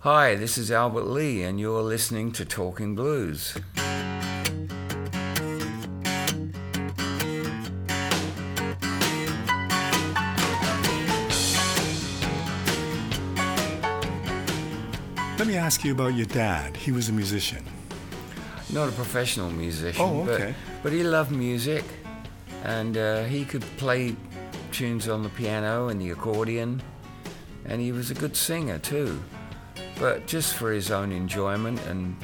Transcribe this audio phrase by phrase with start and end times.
[0.00, 3.54] Hi, this is Albert Lee, and you're listening to Talking Blues.
[15.38, 16.76] Let me ask you about your dad.
[16.76, 17.64] He was a musician.
[18.70, 20.54] Not a professional musician, Oh, okay.
[20.76, 21.82] but, but he loved music,
[22.64, 24.14] and uh, he could play
[24.70, 26.82] tunes on the piano and the accordion,
[27.64, 29.18] and he was a good singer too.
[30.00, 32.16] But just for his own enjoyment and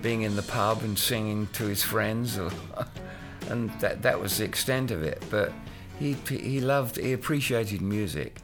[0.00, 2.50] being in the pub and singing to his friends, or,
[3.50, 5.22] and that that was the extent of it.
[5.30, 5.52] But
[5.98, 8.40] he he loved, he appreciated music.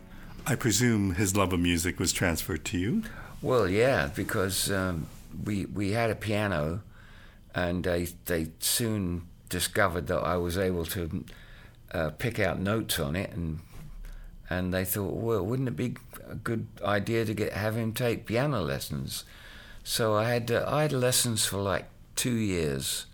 [0.47, 3.03] I presume his love of music was transferred to you.
[3.43, 5.07] Well, yeah, because um,
[5.45, 6.83] we we had a piano,
[7.55, 11.25] and they they soon discovered that I was able to
[11.93, 13.61] uh, pick out notes on it, and
[14.51, 15.95] and they thought, well, wouldn't it be
[16.31, 19.25] a good idea to get have him take piano lessons?
[19.85, 21.87] So I had uh, I had lessons for like
[22.17, 23.07] two years,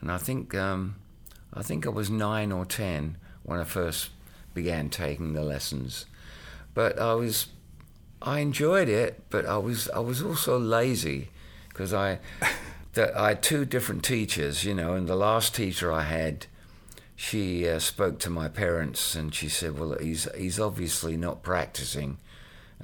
[0.00, 0.96] and I think um,
[1.52, 4.10] I think I was nine or ten when I first
[4.52, 6.06] began taking the lessons,
[6.74, 7.48] but I was
[8.20, 11.30] I enjoyed it, but I was I was also lazy
[11.68, 12.18] because I
[12.94, 16.46] that I had two different teachers, you know, and the last teacher I had,
[17.16, 22.18] she uh, spoke to my parents and she said, "Well, he's he's obviously not practicing,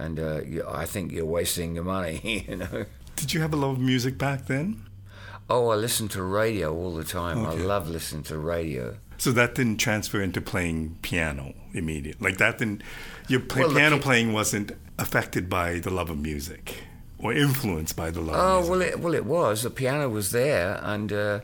[0.05, 0.41] and uh,
[0.83, 2.87] I think you're wasting your money," you know.
[3.17, 4.83] Did you have a love of music back then?
[5.49, 7.39] Oh, I listened to radio all the time.
[7.45, 7.63] Okay.
[7.63, 8.97] I love listening to radio.
[9.19, 12.25] So that didn't transfer into playing piano immediately.
[12.31, 12.83] Like that didn't.
[13.29, 16.85] Your play, Well, piano pi- playing wasn't affected by the love of music
[17.19, 18.71] or influenced by the love Oh of music.
[18.71, 19.63] well, it well it was.
[19.63, 21.41] The piano was there, and uh,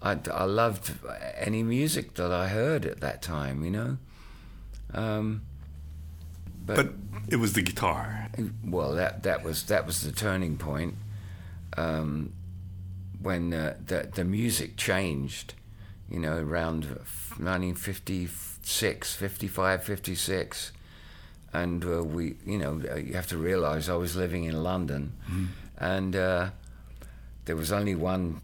[0.00, 0.92] I I loved
[1.36, 3.64] any music that I heard at that time.
[3.64, 3.98] You know.
[4.94, 5.42] Um,
[6.76, 8.28] but, but it was the guitar.
[8.64, 10.94] well, that that was that was the turning point
[11.76, 12.32] um,
[13.20, 15.54] when uh, the the music changed.
[16.08, 16.86] You know, around
[17.38, 20.72] 1956, 55, 56
[21.52, 25.12] and uh, we, you know, uh, you have to realize I was living in London,
[25.76, 26.50] and uh,
[27.46, 28.40] there was only one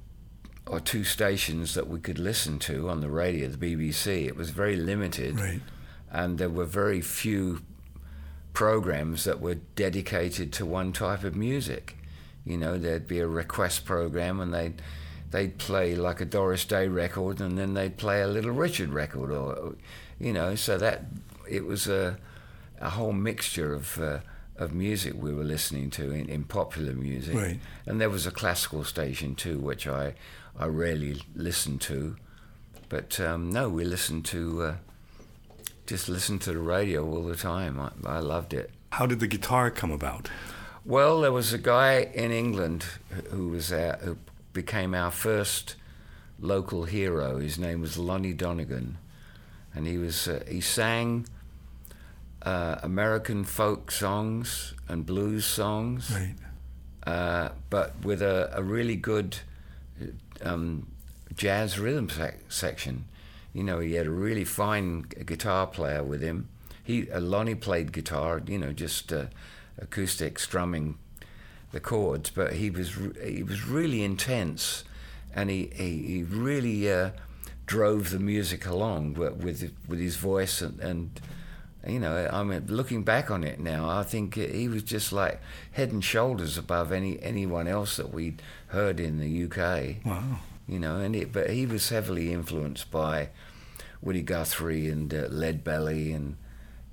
[0.66, 4.26] or two stations that we could listen to on the radio, the BBC.
[4.26, 5.60] It was very limited, Right.
[6.10, 7.62] and there were very few
[8.56, 11.94] programs that were dedicated to one type of music.
[12.46, 14.80] You know, there'd be a request program, and they'd
[15.30, 19.30] they'd play like a Doris Day record, and then they'd play a Little Richard record,
[19.30, 19.74] or
[20.18, 21.04] you know, so that
[21.46, 22.16] it was a
[22.80, 24.20] a whole mixture of uh,
[24.56, 27.60] of music we were listening to in, in popular music, Right.
[27.84, 30.14] and there was a classical station too, which I
[30.58, 32.16] I rarely listened to,
[32.88, 34.74] but um, no, we listened to uh,
[35.86, 37.78] just listened to the radio all the time.
[37.80, 38.70] I, I loved it.
[38.92, 40.28] How did the guitar come about?
[40.84, 42.84] Well, there was a guy in England
[43.30, 44.16] who was our, who
[44.52, 45.74] became our first
[46.40, 47.38] local hero.
[47.38, 48.98] His name was Lonnie Donegan,
[49.74, 51.26] and he was uh, he sang
[52.42, 56.34] uh, American folk songs and blues songs, Right.
[57.06, 59.38] uh, but with a, a really good
[60.42, 60.86] um,
[61.34, 63.06] jazz rhythm sec- section.
[63.56, 66.50] You know, he had a really fine guitar player with him.
[66.84, 69.26] He uh, Lonnie played guitar, you know, just uh,
[69.78, 70.98] acoustic strumming
[71.72, 74.84] the chords, but he was he was really intense,
[75.34, 77.12] and he he, he really uh,
[77.64, 80.78] drove the music along with with his voice and.
[80.80, 81.20] and
[81.86, 85.40] you know, I mean, looking back on it now, I think he was just like
[85.70, 90.04] head and shoulders above any anyone else that we'd heard in the UK.
[90.04, 90.40] Wow.
[90.66, 93.28] You know, and it, but he was heavily influenced by
[94.00, 96.36] Woody Guthrie and uh, Lead Belly and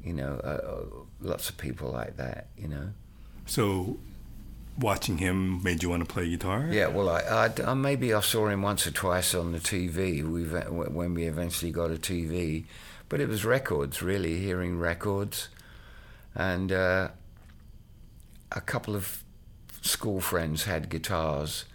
[0.03, 0.85] you know uh, uh,
[1.21, 2.47] lots of people like that.
[2.57, 2.89] You know.
[3.45, 3.97] So
[4.77, 6.67] watching him made you want to play guitar?
[6.71, 10.23] Yeah, well, I, I, I maybe I saw him once or twice on the TV.
[10.23, 12.65] We when we eventually got a TV,
[13.09, 15.49] but it was records, really, hearing records,
[16.35, 17.09] and uh,
[18.51, 19.23] a couple of
[19.81, 21.65] school friends had guitars,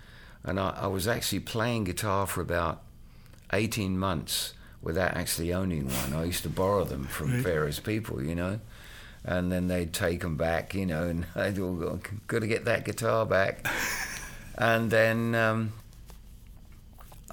[0.42, 2.82] and I, I was actually playing guitar for about
[3.52, 6.12] eighteen months without actually owning one.
[6.14, 7.42] I used to borrow them from Right.
[7.42, 8.60] various people, you know.
[9.24, 11.98] And then they'd take them back, you know, and I'd all go,
[12.28, 13.66] got to get that guitar back.
[14.60, 15.72] And then um,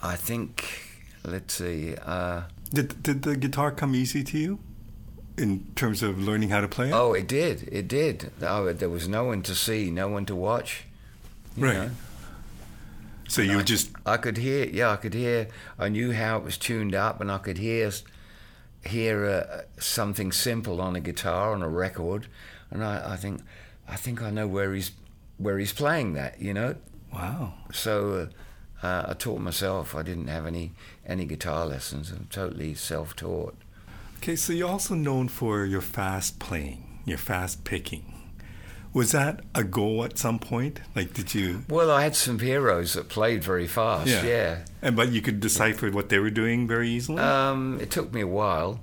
[0.02, 0.64] I think,
[1.24, 4.60] let's see, uh, Did did the guitar come easy to you
[5.36, 6.94] in terms of learning how to play it?
[6.94, 8.32] oh, it did, it did.
[8.44, 10.84] Oh, there was no one to see, no one to watch.
[11.58, 11.74] right.
[11.74, 11.90] know.
[13.28, 15.48] So you would just I could hear, yeah, I could hear.
[15.80, 17.92] I knew how it was tuned up, and I could hear
[18.86, 22.28] hear uh, something simple on a guitar on a record,
[22.70, 23.42] and I, I think
[23.88, 24.92] I think I know where he's
[25.38, 26.40] where he's playing that.
[26.42, 26.76] You know.
[27.14, 27.54] Wow.
[27.72, 28.30] So
[28.84, 29.96] uh, uh, I taught myself.
[29.96, 30.74] I didn't have any
[31.06, 32.12] any guitar lessons.
[32.12, 33.56] I'm totally self-taught.
[34.18, 38.15] Okay, so you're also known for your fast playing, your fast picking.
[38.96, 40.80] Was that a goal at some point?
[40.96, 41.66] Like, did you?
[41.68, 44.08] Well, I had some heroes that played very fast.
[44.08, 44.24] Yeah.
[44.24, 44.58] yeah.
[44.82, 47.22] And but you could decipher what they were doing very easily.
[47.22, 48.80] Um, it took me a while.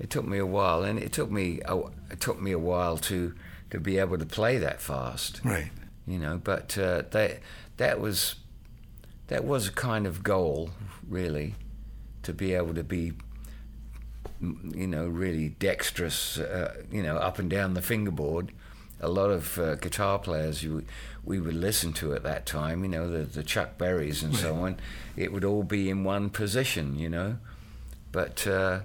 [0.00, 1.76] It took me a while, and it took me a,
[2.10, 3.34] it took me a while to
[3.68, 5.42] to be able to play that fast.
[5.44, 5.70] Right.
[6.06, 7.40] You know, but uh, that
[7.76, 8.36] that was
[9.26, 10.70] that was a kind of goal,
[11.06, 11.54] really,
[12.22, 13.12] to be able to be
[14.40, 18.50] you know, really dexterous, uh, you know, up and down the fingerboard
[19.04, 20.84] a lot of uh, guitar players you,
[21.24, 24.56] we would listen to at that time, you know, the, the Chuck Berrys and so
[24.56, 24.78] on,
[25.16, 27.36] it would all be in one position, you know.
[28.12, 28.80] But, uh,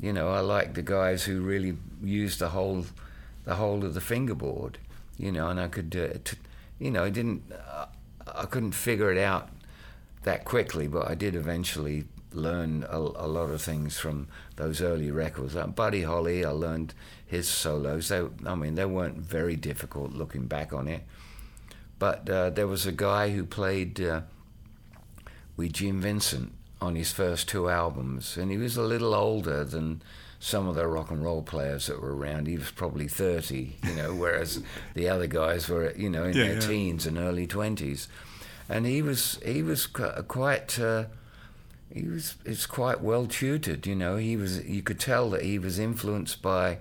[0.00, 2.86] you know, I like the guys who really used the whole,
[3.44, 4.78] the whole of the fingerboard,
[5.16, 6.38] you know, and I could, uh, t-
[6.78, 7.86] you know, I didn't, uh,
[8.26, 9.48] I couldn't figure it out
[10.24, 15.10] that quickly, but I did eventually learn a, a lot of things from those early
[15.10, 15.54] records.
[15.54, 16.94] Like Buddy Holly, I learned
[17.26, 18.08] his solos.
[18.08, 21.02] They, I mean, they weren't very difficult looking back on it.
[21.98, 24.22] But uh, there was a guy who played uh,
[25.56, 30.02] with Gene Vincent on his first two albums, and he was a little older than
[30.40, 32.48] some of the rock and roll players that were around.
[32.48, 34.60] He was probably 30, you know, whereas
[34.94, 36.60] the other guys were, you know, in yeah, their yeah.
[36.60, 38.08] teens and early 20s.
[38.68, 41.04] And he was he was quite uh,
[41.94, 43.86] he was it's quite well tutored.
[43.86, 46.78] You know, he was you could tell that he was influenced by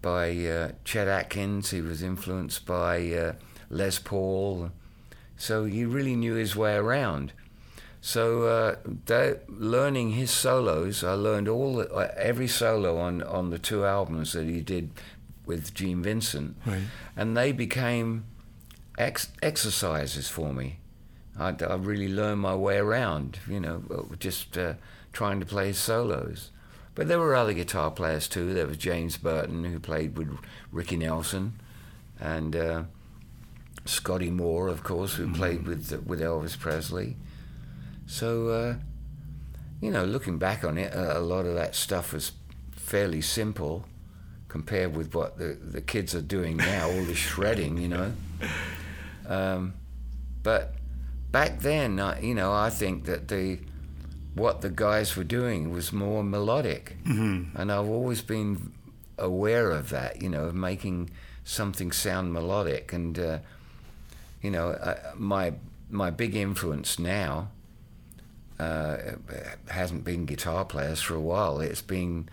[0.00, 1.70] by uh, Chet Atkins.
[1.70, 3.32] He was influenced by uh,
[3.68, 4.70] Les Paul.
[5.36, 7.32] So he really knew his way around.
[8.02, 8.76] So uh,
[9.06, 13.84] that, learning his solos, I learned all the, uh, every solo on on the two
[13.84, 14.90] albums that he did
[15.44, 16.82] with Gene Vincent, right.
[17.16, 18.24] and they became
[18.96, 20.79] ex- exercises for me.
[21.40, 24.74] I, I really learned my way around, you know, uh, just uh,
[25.12, 26.50] trying to play solos.
[26.94, 28.52] But there were other guitar players too.
[28.52, 30.36] There was James Burton, who played with
[30.70, 31.54] Ricky Nelson,
[32.20, 32.82] and uh,
[33.86, 35.34] Scotty Moore, of course, who mm-hmm.
[35.34, 37.16] played with with Elvis Presley.
[38.06, 38.74] So, uh,
[39.80, 42.32] you know, looking back on it, a, a lot of that stuff was
[42.72, 43.86] fairly simple
[44.48, 48.12] compared with what the, the kids are doing now, all the shredding, you know.
[49.28, 49.74] Um,
[50.42, 50.74] but
[51.30, 53.58] back then, I, you know, I think that the
[54.34, 57.56] what the guys were doing was more melodic, mm-hmm.
[57.56, 58.72] and I've always been
[59.18, 60.22] aware of that.
[60.22, 61.10] You know, of making
[61.44, 63.38] something sound melodic, and uh,
[64.42, 65.54] you know, uh, my
[65.90, 67.48] my big influence now
[68.58, 68.96] uh,
[69.68, 71.60] hasn't been guitar players for a while.
[71.60, 72.28] It's been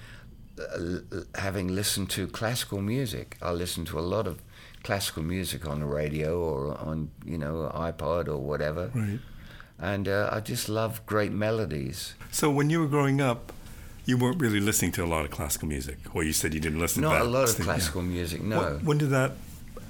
[0.60, 1.00] uh,
[1.36, 3.38] having listened to classical music.
[3.42, 4.42] I listen to a lot of
[4.88, 8.90] classical music on the radio or on you know iPod or whatever.
[8.96, 9.20] Right.
[9.78, 12.16] And uh, I just love great melodies.
[12.32, 13.52] So when you were growing up,
[14.06, 16.80] you weren't really listening to a lot of classical music, or you said you didn't
[16.80, 17.02] listen.
[17.02, 18.18] Not to a lot of classical yeah.
[18.18, 18.42] music.
[18.42, 18.60] No.
[18.62, 19.34] When, when, did that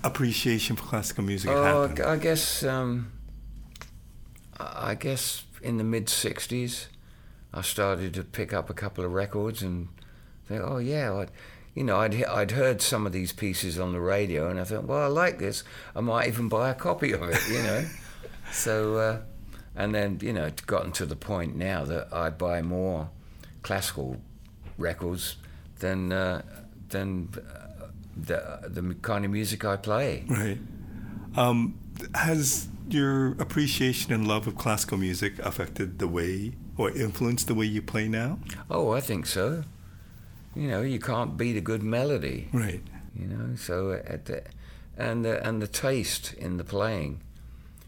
[0.04, 2.04] appreciation for classical music oh, happen?
[2.04, 2.64] I guess.
[2.64, 3.12] Um,
[4.60, 6.88] I guess in the mid '60s,
[7.54, 9.90] I started to pick up a couple of records and
[10.48, 11.14] think, oh yeah.
[11.14, 11.28] I,
[11.78, 14.86] you know, I'd I'd heard some of these pieces on the radio, and I thought,
[14.86, 15.64] well, I like this.
[15.96, 17.40] I might even buy a copy of it.
[17.48, 17.86] You know,
[18.52, 19.20] so uh,
[19.76, 23.12] and then you know, it's gotten to the point now that I buy more
[23.62, 24.18] classical
[24.80, 25.36] records
[25.78, 26.42] than uh,
[26.90, 30.26] than uh, the the kind of music I play.
[30.28, 30.58] Right.
[31.36, 31.78] Um,
[32.16, 37.66] has your appreciation and love of classical music affected the way or influenced the way
[37.66, 38.40] you play now?
[38.72, 39.64] Oh, I think so
[40.58, 42.50] you know, you can't beat a good melody.
[42.52, 42.82] Right.
[43.16, 44.44] You know, so at the,
[44.98, 47.22] and the, and the taste in the playing.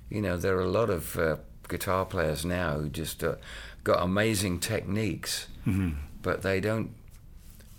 [0.10, 3.36] You know, there are a lot of uh, guitar players now who just uh,
[3.84, 5.92] got amazing techniques, mm-hmm.
[6.22, 6.92] but they don't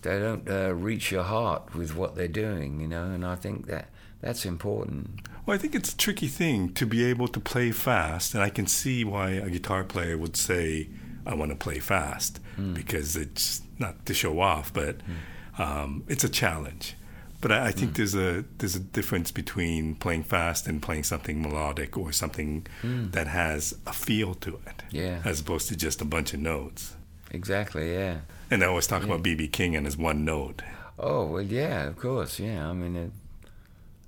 [0.02, 2.80] they don't uh, reach your heart with what they're doing.
[2.80, 3.88] You know, and I think that
[4.20, 5.28] that's important.
[5.44, 8.50] Well, I think it's a tricky thing to be able to play fast, and I
[8.50, 10.88] can see why a guitar player would say,
[11.26, 12.74] "I want to play fast," mm.
[12.74, 15.60] because it's not to show off, but mm.
[15.60, 16.96] um, it's a challenge.
[17.40, 17.96] But I, I think mm.
[17.96, 23.10] there's a there's a difference between playing fast and playing something melodic or something mm.
[23.12, 26.94] that has a feel to it, yeah, as opposed to just a bunch of notes.
[27.30, 28.18] Exactly, yeah.
[28.50, 29.14] And I always talk yeah.
[29.14, 30.62] about BB King and his one note.
[30.98, 32.68] Oh well, yeah, of course, yeah.
[32.68, 33.10] I mean, it,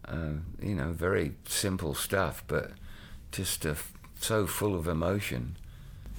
[0.06, 2.72] uh, you know, very simple stuff, but
[3.30, 3.74] just uh,
[4.20, 5.56] so full of emotion.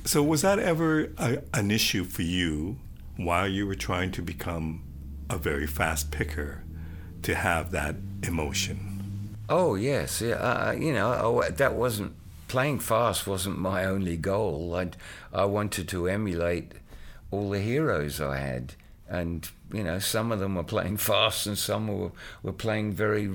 [0.06, 2.78] So, was that ever a, an issue for you
[3.16, 4.84] while you were trying to become
[5.30, 6.64] a very fast picker
[7.22, 9.38] to have that emotion?
[9.48, 10.36] Oh yes, yeah.
[10.36, 12.14] Uh, you know, oh, that wasn't
[12.48, 13.28] playing fast.
[13.28, 14.76] wasn't my only goal.
[14.76, 14.90] I
[15.34, 16.74] I wanted to emulate
[17.32, 18.76] all the heroes I had,
[19.08, 23.32] and you know, some of them were playing fast, and some were were playing very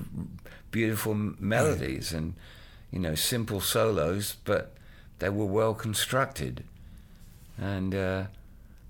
[0.71, 2.35] beautiful melodies, and
[2.91, 4.75] you know, simple solos, but
[5.19, 6.65] they were well constructed,
[7.57, 8.25] and uh,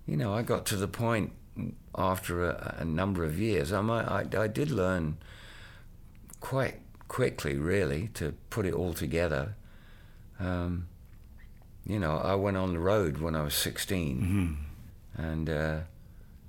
[0.06, 1.32] you know, I got to the point
[1.94, 3.72] after a, a number of years.
[3.72, 5.18] I, might, I I did learn
[6.40, 6.76] quite
[7.08, 9.54] quickly, really, to put it all together.
[10.38, 10.86] Um,
[11.86, 14.20] you know, I went on the road when I was 16,
[15.16, 15.22] Mm-hmm.
[15.22, 15.76] and uh,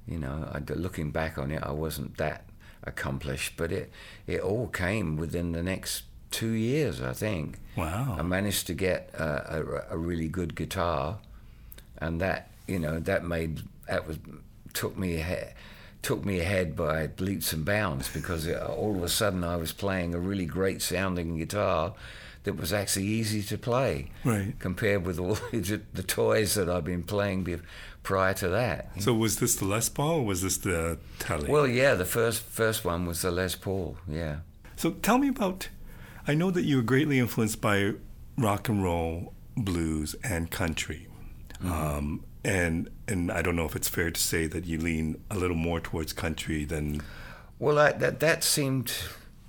[0.08, 2.44] you know, I, looking back on it, I wasn't that
[2.84, 3.92] accomplished, but it
[4.28, 7.58] it all came within the next two years, I think.
[7.76, 8.16] Wow.
[8.20, 9.58] I managed to get a,
[9.90, 11.20] a, a really good guitar,
[11.98, 14.20] and that you know that made that was
[14.74, 15.54] took me ahead,
[16.02, 19.72] took me ahead by leaps and bounds because it, all of a sudden I was
[19.74, 21.94] playing a really great sounding guitar
[22.44, 24.54] that was actually easy to play Right.
[24.60, 27.58] compared with all the, the toys that I've been playing be,
[28.04, 28.92] prior to that.
[29.02, 31.50] So was this the Les Paul or was this the Tele?
[31.50, 33.98] Well, yeah, the first first one was the Les Paul.
[34.08, 34.38] Yeah.
[34.76, 35.68] So tell me about.
[36.30, 37.94] I know that you were greatly influenced by
[38.38, 41.08] rock and roll, blues, and country.
[41.64, 45.36] Um, and and I don't know if it's fair to say that you lean a
[45.36, 47.02] little more towards country than.
[47.58, 48.94] Well, I, that that seemed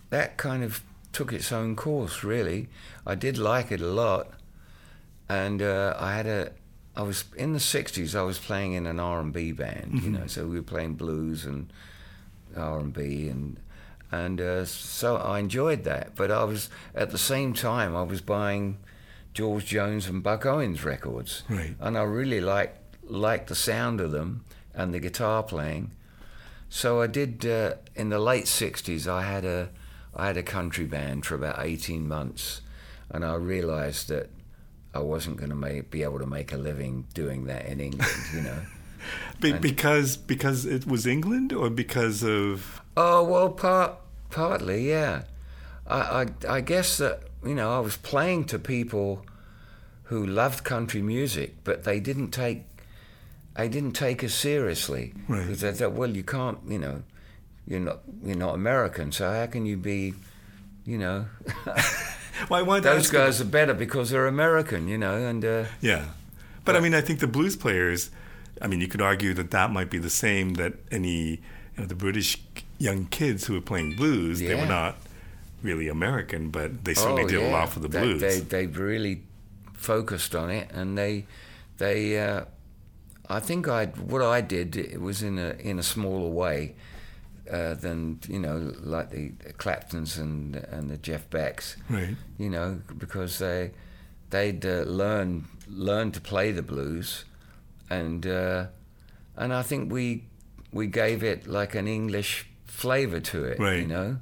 [0.09, 0.83] that kind of
[1.13, 2.25] took its own course.
[2.25, 2.71] Really,
[3.07, 4.31] I did like it a lot,
[5.29, 6.53] and uh, I had a.
[6.97, 8.15] I was in the '60s.
[8.15, 11.71] I was playing in an R&B band, you know, so we were playing blues and
[12.57, 13.61] R&B, and
[14.13, 16.15] and uh, so I enjoyed that.
[16.17, 18.79] But I was at the same time I was buying
[19.35, 21.77] George Jones and Buck Owens records, Right.
[21.81, 25.91] and I really liked liked the sound of them and the guitar playing.
[26.69, 29.07] So I did uh, in the late '60s.
[29.09, 29.69] I had a
[30.15, 32.61] I had a country band for about 18 months,
[33.11, 34.31] and I realised that
[34.93, 38.13] I wasn't going to be able to make a living doing that in England.
[38.35, 38.59] You know.
[39.41, 43.95] Be- because because it was England or because of Oh well, part
[44.31, 45.23] partly, yeah.
[45.87, 45.99] I,
[46.49, 49.25] I I guess that you know I was playing to people
[50.05, 52.65] who loved country music, but they didn't take
[53.57, 55.43] they didn't take us seriously Right.
[55.43, 57.03] because they thought, well, you can't, you know,
[57.67, 60.15] you're not you're not American, so how can you be,
[60.85, 61.27] you know,
[62.49, 66.07] why why those guys are better because they're American, you know, and uh, Yeah,
[66.65, 68.11] but I mean, I think the blues players.
[68.61, 71.39] I mean, you could argue that that might be the same that any you
[71.79, 72.39] know, the British
[72.79, 74.39] young kids who were playing blues.
[74.41, 74.97] They were not
[75.63, 78.21] really American, but they certainly did a lot for the Oh, They- blues.
[78.21, 79.23] They, they really
[79.75, 81.27] focused on it, and they
[81.79, 82.45] they uh,
[83.29, 86.75] I think I what I did it was in a in a smaller way
[87.51, 92.15] uh, than you know like the Claptons and and the Jeff Becks, right.
[92.39, 93.73] you know, because they
[94.31, 97.25] they'd uh, learn learn to play the blues,
[97.91, 98.67] and uh,
[99.37, 100.25] and I think we
[100.73, 103.81] we gave it like an English flavor to it, Right.
[103.81, 104.19] you know.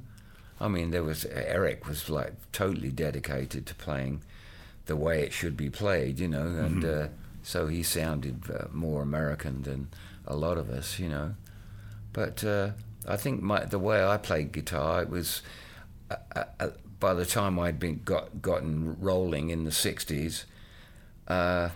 [0.59, 4.21] I mean, there was Eric was like totally dedicated to playing
[4.87, 7.07] the way it should be played, you know, and uh,
[7.43, 9.87] so he sounded uh, more American than
[10.25, 11.35] a lot of us, you know.
[12.11, 12.71] But uh,
[13.07, 15.41] I think my, the way I played guitar, it was
[16.11, 20.43] uh, uh, uh, by the time I'd been got gotten rolling in the '60s,
[21.27, 21.69] uh,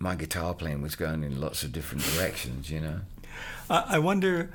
[0.00, 3.00] my guitar playing was going in lots of different directions, you know.
[3.68, 4.50] I, wonder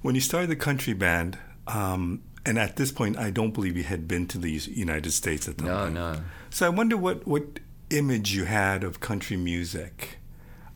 [0.00, 1.38] when you started the country band.
[1.68, 5.46] Um, and at this point, I don't believe you had been to the United States
[5.46, 5.94] at the time.
[5.94, 6.18] No, point.
[6.18, 6.24] no.
[6.50, 7.60] So I wonder what, what
[7.90, 10.16] image you had of country music,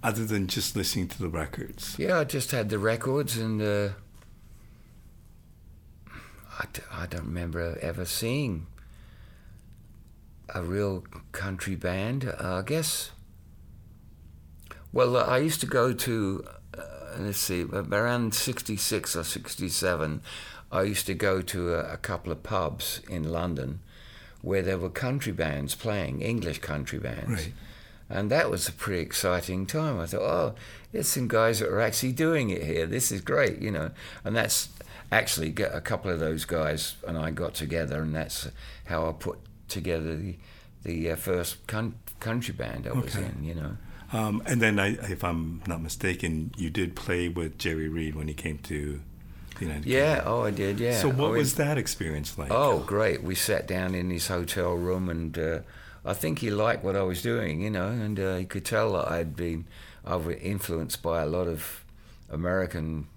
[0.03, 1.97] other than just listening to the records.
[1.99, 3.88] Yeah, I just had the records, and uh,
[6.61, 8.67] I, d- I don't remember ever seeing
[10.55, 12.26] a real country band.
[12.26, 13.11] Uh, I guess.
[14.93, 16.45] Well, uh, I used to go to,
[16.76, 16.83] uh,
[17.19, 20.23] let's see, around 66 or 67,
[20.73, 23.81] I used to go to a, a couple of pubs in London
[24.43, 27.28] where there were country bands playing, English country bands.
[27.31, 27.52] Right.
[28.09, 29.99] And that was a pretty exciting time.
[29.99, 30.55] I thought, oh,
[30.93, 32.87] there's some guys that are actually doing it here.
[32.87, 33.90] This is great, you know.
[34.25, 34.69] And that's
[35.11, 38.49] actually a couple of those guys and I got together, and that's
[38.85, 39.38] how I put
[39.69, 40.37] together the
[40.85, 43.25] the uh, first coun- country band I was Okay.
[43.37, 43.76] in, you know.
[44.13, 48.29] Um, and then, I, if I'm not mistaken, you did play with Jerry Reed when
[48.29, 49.01] he came to
[49.57, 49.87] the United States.
[49.95, 50.33] Yeah, Kingdom.
[50.33, 51.01] oh, I did, yeah.
[51.01, 52.51] So, what Oh, was that experience like?
[52.53, 53.23] Oh, great.
[53.23, 55.59] We sat down in his hotel room, and uh,
[56.05, 58.93] I think he liked what I was doing, you know, and uh, he could tell
[58.93, 59.67] that I'd been
[60.05, 61.85] I was influenced by a lot of
[62.31, 63.09] American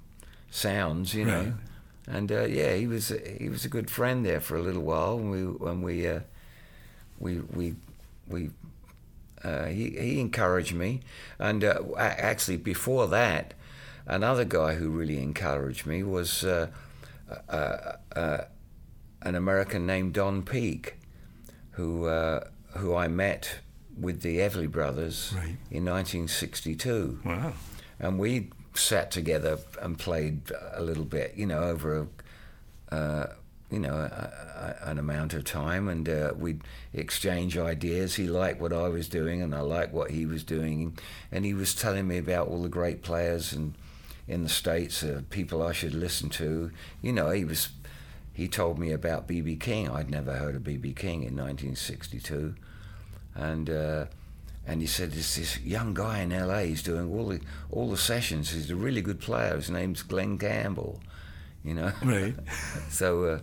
[0.49, 1.53] sounds, you know, Right.
[2.07, 5.17] and uh, yeah, he was he was a good friend there for a little while.
[5.19, 6.21] And we when we uh,
[7.19, 7.75] we we
[8.27, 8.49] we
[9.43, 11.01] uh, he he encouraged me,
[11.37, 13.53] and uh, actually before that,
[14.05, 16.67] another guy who really encouraged me was uh,
[17.47, 17.77] uh,
[18.15, 18.37] uh,
[19.21, 20.97] an American named Don Peake,
[21.71, 23.59] who uh, who I met
[23.99, 25.57] with the Everly Brothers Right.
[25.71, 27.53] in 1962 Wow.
[27.99, 32.07] and we sat together and played a little bit, you know, over
[32.91, 33.33] a, uh,
[33.71, 36.61] you know, a, a, an amount of time, and uh, we'd
[36.93, 38.15] exchange ideas.
[38.15, 40.97] He liked what I was doing, and I liked what he was doing,
[41.31, 43.73] and he was telling me about all the great players and
[44.29, 46.71] in the states, uh, people I should listen to.
[47.01, 47.69] You know, he was.
[48.31, 49.89] He told me about BB King.
[49.89, 52.55] I'd never heard of BB King in 1962,
[53.35, 53.69] and.
[53.69, 54.05] Uh,
[54.67, 56.59] and he said there's this young guy in LA.
[56.59, 58.51] He's doing all the all the sessions.
[58.51, 59.55] He's a really good player.
[59.55, 60.99] His name's Glen Campbell,
[61.63, 61.91] you know.
[62.03, 62.35] Right.
[62.91, 63.39] so uh,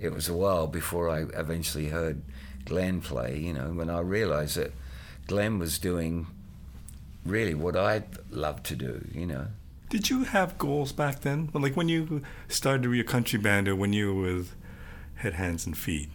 [0.00, 2.22] it was a while before I eventually heard
[2.64, 3.38] Glen play.
[3.38, 4.72] You know, when I realised that
[5.26, 6.26] Glen was doing
[7.24, 9.06] really what I'd love to do.
[9.14, 9.46] You know.
[9.88, 11.50] Did you have goals back then?
[11.52, 14.54] Like when you started your country band or when you were with
[15.16, 16.08] Head, Hands, and Feet,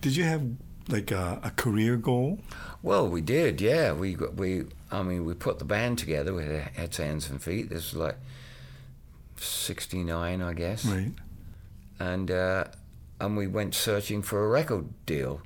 [0.00, 0.42] did you have
[0.88, 2.40] like a, a career goal?
[2.82, 3.92] Well, we did, yeah.
[3.92, 7.70] We we I mean we put the band together with Heads, Hands, and Feet.
[7.70, 8.16] This was like
[9.36, 10.84] '69, I guess.
[10.84, 11.12] Right.
[11.98, 12.64] and uh,
[13.20, 15.40] and we went searching for a record deal,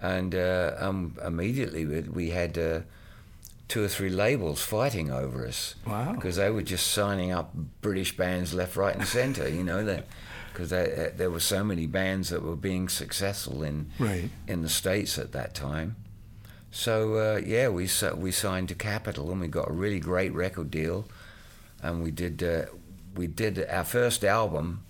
[0.00, 2.80] and uh, um, immediately we, we had uh,
[3.68, 6.12] two or three labels fighting over us Wow.
[6.14, 9.48] because they were just signing up British bands left, right, and centre.
[9.48, 10.02] You know
[10.52, 14.30] because there were so many bands that were being successful in Right.
[14.48, 15.94] in the states at that time.
[16.70, 20.70] So uh, yeah, we we signed to Capitol and we got a really great record
[20.70, 21.06] deal,
[21.82, 22.66] and we did uh,
[23.14, 24.80] we did our first album.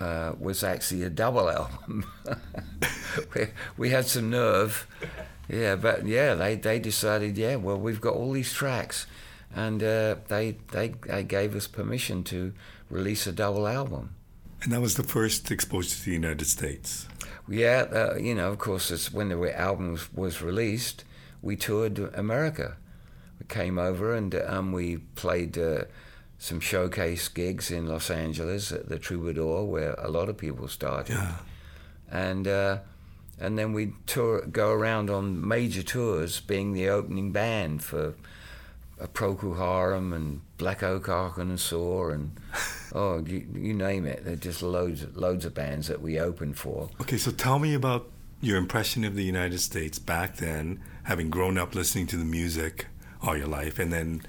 [0.00, 2.10] Uh, was actually a double album.
[3.34, 4.86] we, we had some nerve,
[5.46, 9.06] yeah, but yeah, they, they decided, yeah, well, we've got all these tracks,
[9.54, 12.54] and uh, they, they they gave us permission to
[12.88, 14.14] release a double album.
[14.62, 17.06] And that was the first exposure to the United States.
[17.48, 21.04] Yeah, uh, you know, of course, it's when the album was, was released,
[21.42, 22.76] we toured America.
[23.38, 25.84] We came over and um, we played uh,
[26.40, 31.14] some showcase gigs in Los Angeles at the Troubadour, where a lot of people started.
[31.14, 31.36] Yeah.
[32.10, 32.78] And uh,
[33.38, 38.14] and then we tour, go around on major tours, being the opening band for
[38.98, 42.32] uh, Procol Harum and Black Oak Arkansas and
[42.94, 44.24] oh, you, you name it.
[44.24, 46.88] There are just loads loads of bands that we opened for.
[47.02, 48.08] Okay, so tell me about
[48.40, 52.86] your impression of the United States back then, having grown up listening to the music
[53.22, 54.22] all your life, and then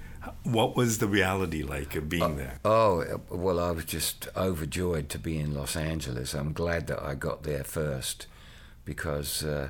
[0.44, 2.60] what was the reality like of being there?
[2.64, 6.34] Oh, well, I was just overjoyed to be in Los Angeles.
[6.34, 8.28] I'm glad that I got there first
[8.86, 9.70] because uh,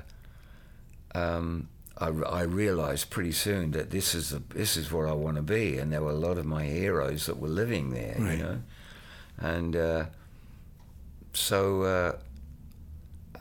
[1.16, 5.38] um, I, I realized pretty soon that this is, the, this is where I want
[5.38, 5.78] to be.
[5.78, 8.38] And there were a lot of my heroes that were living there, Right.
[8.38, 8.60] you know.
[9.38, 10.06] And uh,
[11.34, 12.18] so, uh,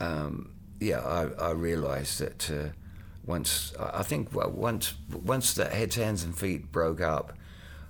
[0.02, 2.68] um, yeah, I, I realized that uh,
[3.30, 7.32] once, I think once, once the Heads, Hands and Feet broke up,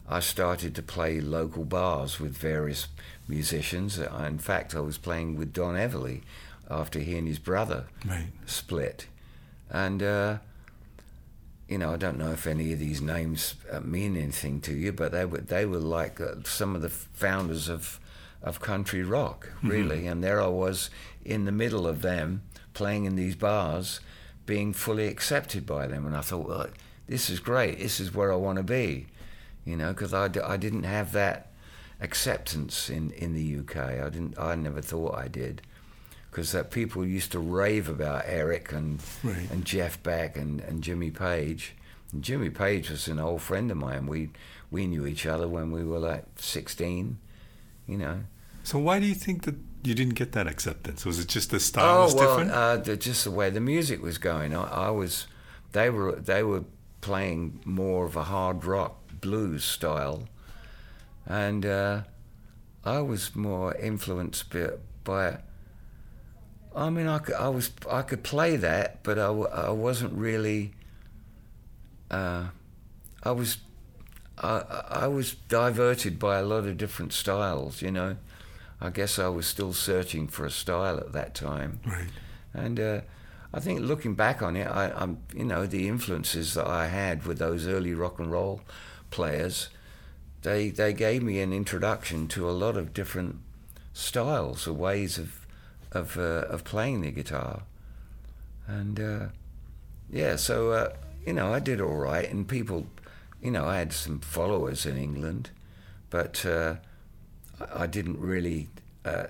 [0.08, 2.88] I started to play local bars with various
[3.28, 3.98] musicians.
[3.98, 6.20] In fact, I was playing with Don Everly
[6.70, 8.28] after he and his brother Right.
[8.46, 9.06] split.
[9.70, 10.38] And, uh,
[11.68, 14.92] you know, I don't know if any of these names uh, mean anything to you,
[14.92, 18.00] but they were, they were like uh, some of the founders of,
[18.42, 20.06] of country rock, really.
[20.06, 20.90] And there I was
[21.24, 22.42] in the middle of them
[22.74, 24.00] playing in these bars,
[24.50, 26.04] being fully accepted by them.
[26.04, 26.66] And I thought, well,
[27.06, 27.78] this is great.
[27.78, 29.06] This is where I want to be,
[29.64, 31.52] you know, because I, d- I didn't have that
[32.00, 33.76] acceptance in, in the UK.
[33.76, 34.36] I didn't.
[34.38, 35.62] I never thought I did,
[36.30, 39.48] because uh, people used to rave about Eric and Right.
[39.52, 41.74] and Jeff Beck and, and Jimmy Page.
[42.12, 44.06] And Jimmy Page was an old friend of mine.
[44.06, 44.30] We
[44.72, 47.18] we knew each other when we were like sixteen,
[47.86, 48.24] you know.
[48.64, 51.04] So why do you think that you didn't get that acceptance?
[51.04, 52.50] Was it just the style was oh well, different?
[52.52, 54.54] uh, the, just the way the music was going.
[54.54, 55.26] I, I was,
[55.72, 56.64] they were they were
[57.00, 60.28] playing more of a hard rock blues style,
[61.26, 62.02] and uh,
[62.84, 64.70] I was more influenced by.
[65.04, 65.38] by
[66.72, 70.72] I mean, I, could, I was I could play that, but I wasn't really.
[72.10, 72.48] Uh,
[73.22, 73.58] I was,
[74.38, 77.82] I, I was diverted by a lot of different styles.
[77.82, 78.16] You know,
[78.80, 81.80] I guess I was still searching for a style at that time.
[81.86, 82.08] right.
[82.54, 83.00] And uh,
[83.52, 87.26] I think looking back on it, I, I'm you know the influences that I had
[87.26, 88.62] with those early rock and roll
[89.10, 89.68] players
[90.42, 93.36] they they gave me an introduction to a lot of different
[93.92, 95.46] styles or ways of
[95.92, 97.62] of uh, of playing the guitar,
[98.66, 99.26] and uh,
[100.10, 100.92] yeah, so uh,
[101.26, 102.86] you know I did all right, and people,
[103.42, 105.50] you know, I had some followers in England,
[106.08, 106.76] but uh,
[107.74, 108.68] I didn't really.
[109.04, 109.28] Uh,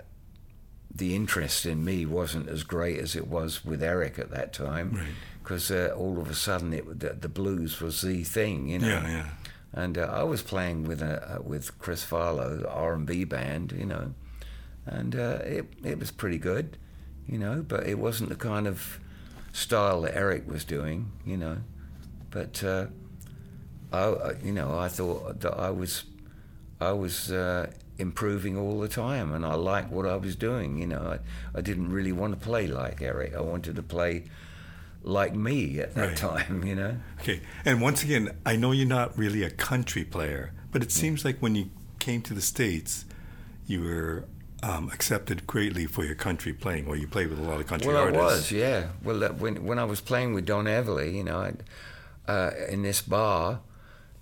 [0.92, 4.98] the interest in me wasn't as great as it was with Eric at that time,
[5.42, 8.88] because uh, all of a sudden it the, the blues was the thing, you know.
[8.88, 9.26] Yeah, yeah.
[9.72, 13.70] And uh, I was playing with a, uh, with Chris Farlowe, R and B band,
[13.70, 14.14] you know,
[14.84, 16.76] and uh, it it was pretty good,
[17.28, 18.98] you know, but it wasn't the kind of
[19.52, 21.58] style that Eric was doing, you know.
[22.30, 22.86] But uh,
[23.92, 26.02] I, you know, I thought that I was
[26.80, 30.78] I was uh, improving all the time, and I liked what I was doing.
[30.78, 31.18] You know,
[31.54, 33.34] I, I didn't really want to play like Eric.
[33.34, 34.24] I wanted to play
[35.02, 36.16] like me at that Right.
[36.16, 36.64] time.
[36.64, 36.96] You know.
[37.20, 37.40] Okay.
[37.64, 41.38] And once again, I know you're not really a country player, but it seems like
[41.38, 43.04] when you came to the States,
[43.66, 44.24] you were
[44.62, 47.88] um, accepted greatly for your country playing, or you played with a lot of country
[47.92, 48.22] Well, artists.
[48.22, 48.86] I was, yeah.
[49.02, 51.52] Well, when when I was playing with Don Everly, you know,
[52.28, 53.60] uh, in this bar,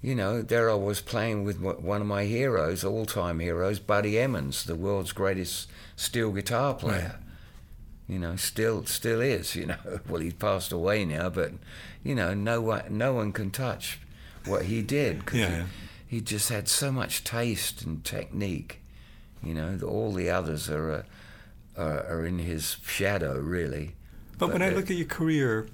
[0.00, 4.64] you know, there I was playing with one of my heroes, all-time heroes, Buddy Emmons,
[4.64, 7.18] the world's greatest steel guitar player.
[8.06, 9.54] You know, still still is.
[9.56, 11.52] You know, well, he's passed away now, but
[12.02, 13.98] you know, no one no one can touch
[14.46, 15.26] what he did.
[15.26, 15.64] 'cause Yeah, he, yeah.
[16.06, 18.80] he just had so much taste and technique.
[19.42, 20.90] You know, that all the others are.
[20.92, 21.02] Uh,
[21.76, 23.94] are, are in his shadow, really.
[24.36, 25.68] But when I uh, look at your career,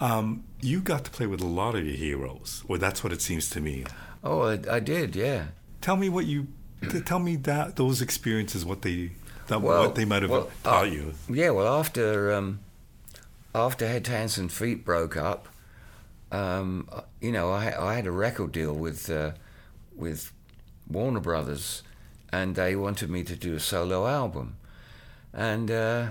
[0.00, 3.20] um, you got to play with a lot of your heroes, or that's what it
[3.20, 3.84] seems to me.
[4.24, 5.48] Oh, I, I did, yeah.
[5.80, 6.48] Tell me what you,
[6.90, 9.12] t- tell me that those experiences, what they,
[9.48, 11.14] that, Well, what they might have well, taught uh, you.
[11.28, 12.60] Yeah, well, after um,
[13.54, 15.48] after Head, Hands, and Feet broke up,
[16.30, 16.88] um,
[17.20, 19.32] you know, I, I had a record deal with uh,
[19.96, 20.32] with
[20.88, 21.82] Warner Brothers,
[22.32, 24.56] and they wanted me to do a solo album,
[25.32, 26.10] and uh,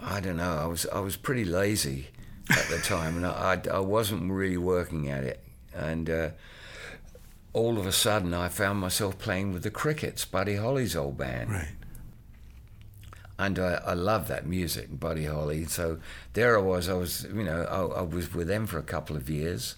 [0.00, 2.08] I don't know, I was I was pretty lazy
[2.50, 5.42] at the time, and I, I, I wasn't really working at it,
[5.74, 6.08] and.
[6.10, 6.28] Uh,
[7.54, 11.50] all of a sudden, I found myself playing with the Crickets, Buddy Holly's old band
[11.50, 11.68] Right.
[13.38, 15.64] and I, I love that music, Buddy Holly.
[15.64, 15.98] So
[16.34, 16.88] there I was.
[16.88, 19.76] I was, you know, I, I was with them for a couple of years,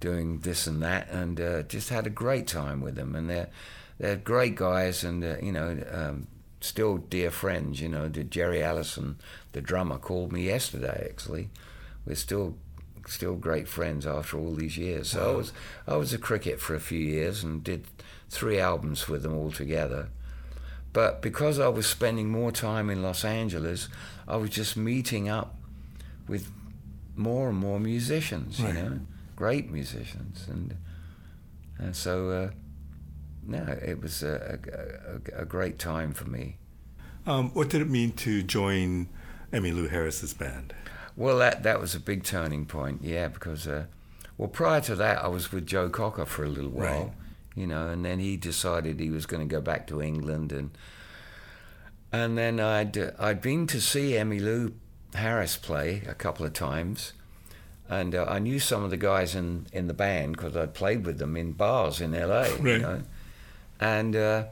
[0.00, 3.14] doing this and that, and uh, just had a great time with them.
[3.14, 3.48] And they're
[3.98, 6.26] they're great guys, and uh, you know, um,
[6.66, 7.80] still dear friends.
[7.80, 9.16] You know, the Jerry Allison,
[9.52, 11.06] the drummer, called me yesterday.
[11.10, 11.50] Actually,
[12.04, 12.56] we're still
[13.06, 15.10] still great friends after all these years.
[15.10, 15.52] So I was
[15.86, 17.86] I was a cricket for a few years and did
[18.28, 20.08] three albums with them all together.
[20.92, 23.88] But because I was spending more time in Los Angeles,
[24.26, 25.54] I was just meeting up
[26.26, 26.50] with
[27.14, 29.00] more and more musicians, you know,
[29.36, 30.76] great musicians, and
[31.78, 32.50] and so uh,
[33.46, 34.58] no, it was a,
[35.34, 36.56] a, a, a great time for me.
[37.26, 39.08] Um, what did it mean to join
[39.52, 40.74] Emmylou Harris's band?
[41.16, 43.86] Well, that that was a big turning point, yeah, because uh,
[44.36, 47.12] well, prior to that, I was with Joe Cocker for a little while, Right.
[47.54, 50.70] you know, and then he decided he was going to go back to England, and
[52.12, 54.74] and then I'd uh, I'd been to see Emmylou
[55.14, 57.12] Harris play a couple of times,
[57.88, 61.04] and uh, I knew some of the guys in in the band because I'd played
[61.06, 62.80] with them in bars in LA, you Right.
[62.80, 63.02] know,
[63.80, 64.14] and.
[64.16, 64.44] Uh,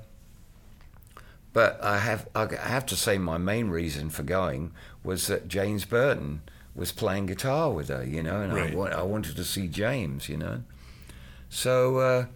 [1.52, 4.72] but I have I have to say my main reason for going
[5.04, 6.42] was that James Burton
[6.74, 8.92] was playing guitar with her, you know, and Right.
[8.92, 10.64] I, I wanted to see James, you know.
[11.48, 12.26] So uh,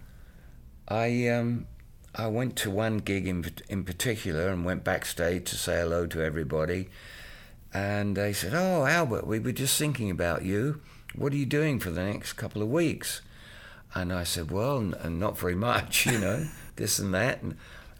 [0.86, 1.66] I um,
[2.14, 6.22] I went to one gig in in particular and went backstage to say hello to
[6.22, 6.88] everybody,
[7.74, 10.80] and they said, "Oh, Albert, we were just thinking about you.
[11.16, 13.20] What are you doing for the next couple of weeks?"
[13.96, 16.46] And I said, "Well, n- not very much, you know,
[16.78, 17.56] this and that." And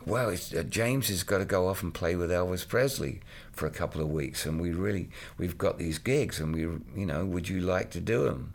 [0.07, 3.21] well, it's, uh, James has got to go off and play with Elvis Presley
[3.53, 7.07] for a couple of weeks, and we really we've got these gigs, and we, you
[7.07, 8.55] know, would you like to do them?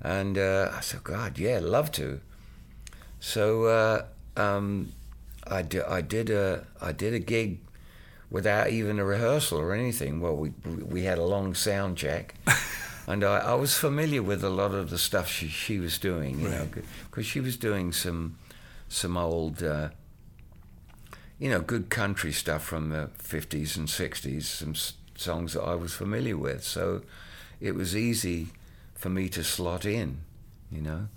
[0.00, 2.20] And uh, I said, God, yeah, love to.
[3.20, 4.04] So uh,
[4.36, 4.92] um,
[5.46, 7.60] I, di- I did a I did a gig
[8.30, 10.20] without even a rehearsal or anything.
[10.20, 12.34] Well, we we had a long sound check,
[13.06, 16.40] and I, I was familiar with a lot of the stuff she she was doing,
[16.40, 16.68] you know,
[17.08, 18.36] because she was doing some
[18.92, 19.62] some old.
[19.62, 19.90] Uh,
[21.38, 25.74] you know, good country stuff from the 50s and 60s, some s- songs that I
[25.74, 26.62] was familiar with.
[26.62, 27.02] So
[27.60, 28.50] it was easy
[28.94, 30.18] for me to slot in,
[30.70, 31.08] you know.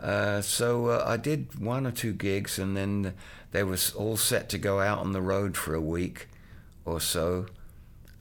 [0.00, 3.14] Uh, so uh, I did one or two gigs, and then
[3.52, 6.28] they were all set to go out on the road for a week
[6.84, 7.46] or so.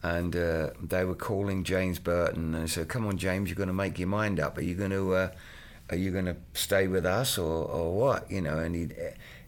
[0.04, 3.74] And uh, they were calling James Burton, and said, "Come on, James, you're going to
[3.74, 4.60] make your mind up.
[4.60, 5.32] Are you going to, uh,
[5.90, 8.30] are you going to stay with us or, or what?
[8.32, 8.90] You know, and he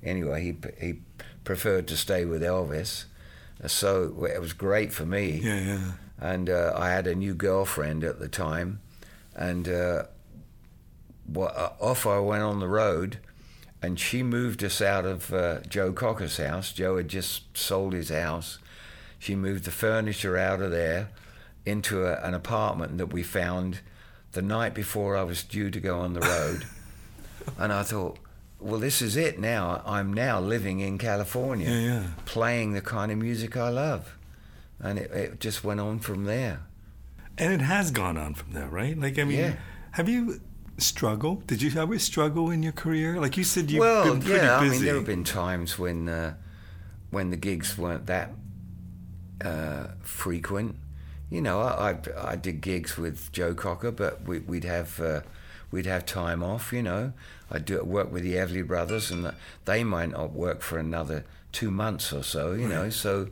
[0.03, 0.99] anyway he he
[1.43, 3.05] preferred to stay with Elvis,
[3.65, 5.39] so it was great for me.
[5.43, 5.91] Yeah, yeah.
[6.19, 8.81] And uh, I had a new girlfriend at the time,
[9.35, 10.03] and uh,
[11.35, 13.19] uh, off I went on the road,
[13.81, 16.71] and she moved us out of uh, Joe Cocker's house.
[16.71, 18.57] Joe had just sold his house.
[19.19, 21.09] She moved the furniture out of there
[21.65, 23.81] into a, an apartment that we found
[24.37, 26.63] the night before I was due to go on the road.
[27.57, 28.19] and I thought,
[28.59, 29.81] well, this is it now.
[29.83, 32.03] I'm now living in California, Yeah, yeah.
[32.25, 34.15] playing the kind of music I love.
[34.79, 36.59] And it, it just went on from there.
[37.39, 38.95] And it has gone on from there, right?
[38.95, 39.55] Like, I mean, Yeah.
[39.93, 40.39] have you
[40.77, 41.47] struggled?
[41.47, 43.19] Did you ever struggle in your career?
[43.19, 44.39] Like you said, you've well, been pretty busy.
[44.39, 44.69] Well, yeah, busy.
[44.69, 46.35] I mean, there have been times when uh,
[47.09, 48.29] when the gigs weren't that
[49.43, 50.75] uh, frequent.
[51.29, 55.21] You know, I, I I did gigs with Joe Cocker, but we, we'd have uh,
[55.71, 56.71] we'd have time off.
[56.71, 57.13] You know,
[57.51, 59.33] I'd do work with the Everly Brothers, and
[59.65, 62.53] they might not work for another two months or so.
[62.53, 63.27] You know, so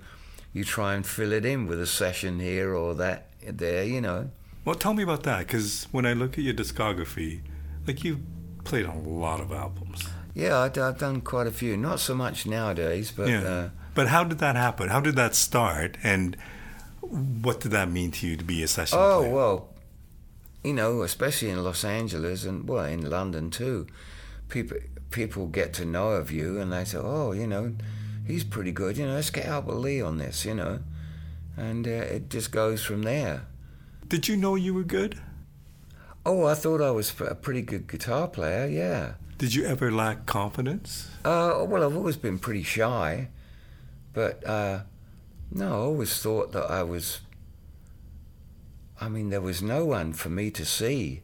[0.54, 3.84] you try and fill it in with a session here or that there.
[3.84, 4.30] You know.
[4.66, 7.42] Well, tell me about that, because when I look at your discography,
[7.86, 8.22] like you've
[8.64, 10.10] played on a lot of albums.
[10.34, 11.78] Yeah, I, have done quite a few.
[11.78, 13.30] Not so much nowadays, but.
[13.30, 13.42] yeah.
[13.42, 14.90] Uh, but how did that happen?
[14.90, 15.98] How did that start?
[16.04, 16.36] And
[17.16, 19.34] what did that mean to you to be a session Oh player?
[19.34, 19.70] well,
[20.64, 23.88] you know, especially in Los Angeles and well in London too,
[24.50, 24.78] people
[25.12, 27.74] people get to know of you and they say, oh, you know,
[28.28, 28.98] he's pretty good.
[28.98, 30.46] You know, let's get Albert Lee on this.
[30.46, 30.80] You know,
[31.58, 33.46] and uh, it just goes from there.
[34.08, 35.20] Did you know you were good?
[36.26, 38.66] Oh, I thought I was a pretty good guitar player.
[38.68, 39.14] Yeah.
[39.38, 41.10] Did you ever lack confidence?
[41.24, 43.28] Uh, well, I've always been pretty shy,
[44.14, 44.80] but uh,
[45.52, 47.22] no, I always thought that I was.
[49.00, 51.22] I mean, there was no one for me to see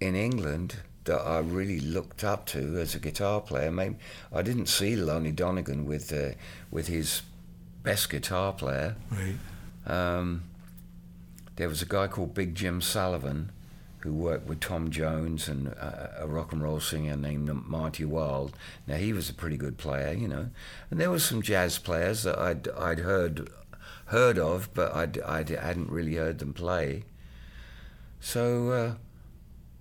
[0.00, 3.70] in England that I really looked up to as a guitar player.
[3.70, 3.96] Maybe
[4.32, 6.34] I didn't see Lonnie Donegan with uh,
[6.70, 7.22] with his
[7.82, 8.96] best guitar player.
[9.10, 9.36] Right.
[9.86, 10.42] Um,
[11.56, 13.50] there was a guy called Big Jim Sullivan
[14.06, 18.56] who worked with Tom Jones and uh, a rock and roll singer named Marty Wilde.
[18.86, 20.50] Now he was a pretty good player, you know,
[20.90, 23.50] and there were some jazz players that I'd I'd heard
[24.06, 27.02] heard of, but I'd, I'd hadn't really heard them play.
[28.20, 28.94] So, uh,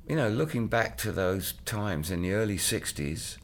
[0.09, 3.37] you know, looking back to those times in the early '60s,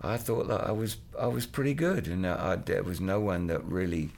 [0.00, 3.46] I thought that I was I was pretty good, and I, there was no one
[3.46, 4.10] that really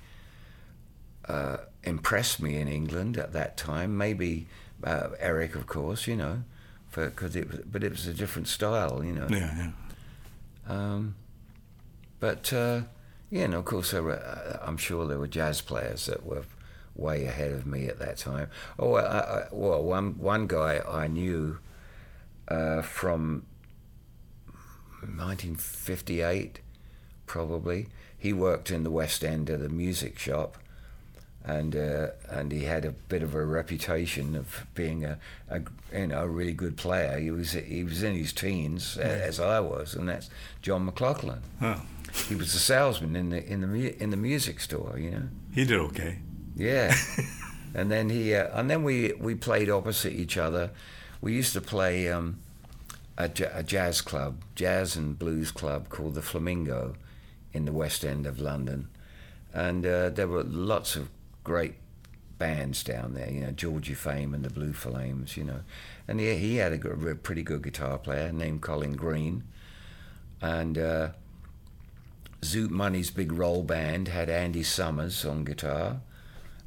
[1.28, 3.98] uh, impressed me in England at that time.
[3.98, 4.46] Maybe
[4.84, 6.42] uh, Eric, of course, you know,
[6.94, 9.26] because it was, but it was a different style, you know.
[9.30, 9.70] Yeah, yeah.
[10.68, 11.14] Um,
[12.20, 12.82] but uh,
[13.30, 16.44] yeah, and of course, there were, uh, I'm sure there were jazz players that were
[16.94, 18.48] way ahead of me at that time.
[18.78, 21.58] Oh, I, I, well, one one guy I knew
[22.48, 23.46] uh, from
[25.00, 26.60] 1958,
[27.26, 27.88] probably.
[28.18, 30.56] He worked in the West End at a music shop,
[31.46, 35.60] and uh, and he had a bit of a reputation of being a, a
[35.92, 37.18] you know a really good player.
[37.18, 40.28] He was he was in his teens as I was, and that's
[40.62, 41.40] John McLaughlin.
[41.62, 41.82] Oh,
[42.28, 45.28] He was a salesman in the in the mu- in the music store, you know.
[45.54, 46.18] he did okay.
[46.56, 46.94] Yeah,
[47.74, 50.70] and then he uh, and then we we played opposite each other.
[51.20, 52.38] We used to play um,
[53.16, 56.94] a, a jazz club, jazz and blues club called the Flamingo,
[57.52, 58.88] in the West End of London,
[59.54, 61.08] and uh, there were lots of
[61.46, 61.74] great
[62.38, 63.30] bands down there.
[63.30, 65.36] You know, Georgie Fame and the Blue Flames.
[65.36, 65.60] You know,
[66.08, 69.44] and he he had a good, pretty good guitar player named Colin Green,
[70.42, 70.76] and.
[70.76, 71.08] Uh,
[72.42, 76.00] Zoot Money's big roll band had Andy Summers on guitar,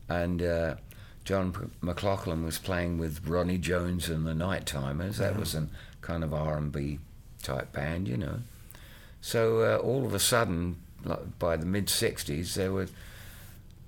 [0.09, 0.75] and uh,
[1.23, 5.17] John P- McLaughlin was playing with Ronnie Jones and the Nighttimers.
[5.17, 5.67] That was a
[6.01, 6.99] kind of R and B
[7.43, 8.39] type band, you know.
[9.21, 12.87] So uh, all of a sudden, like by the mid '60s, there were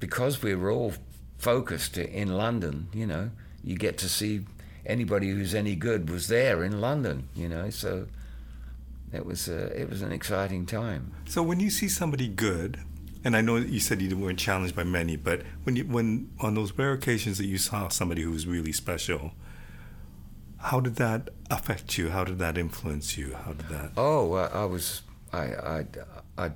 [0.01, 0.93] because we were all
[1.37, 2.87] focused in London.
[2.93, 3.31] You know,
[3.63, 4.41] you get to see
[4.85, 7.29] anybody who's any good was there in London.
[7.33, 8.07] You know, so
[9.13, 11.13] it was uh, it was an exciting time.
[11.25, 12.79] So when you see somebody good,
[13.23, 16.55] and I know you said you weren't challenged by many, but when you when on
[16.55, 19.31] those rare occasions that you saw somebody who was really special,
[20.61, 22.09] how did that affect you?
[22.09, 23.33] How did that influence you?
[23.33, 23.91] How did that?
[23.97, 25.01] Oh, I, I was,
[25.33, 25.85] I, I,
[26.37, 26.51] I,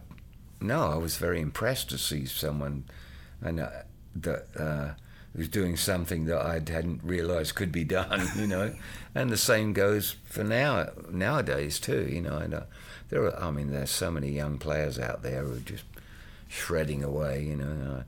[0.61, 2.85] no, I was very impressed to see someone,
[3.45, 3.69] and uh,
[4.15, 4.89] that uh,
[5.35, 8.27] was doing something that I hadn't realised could be done.
[8.37, 8.73] You know,
[9.13, 12.07] and the same goes for now nowadays too.
[12.09, 12.61] You know, and uh,
[13.09, 15.85] there are, I mean, there's so many young players out there who are just
[16.47, 17.43] shredding away.
[17.43, 18.03] You know, and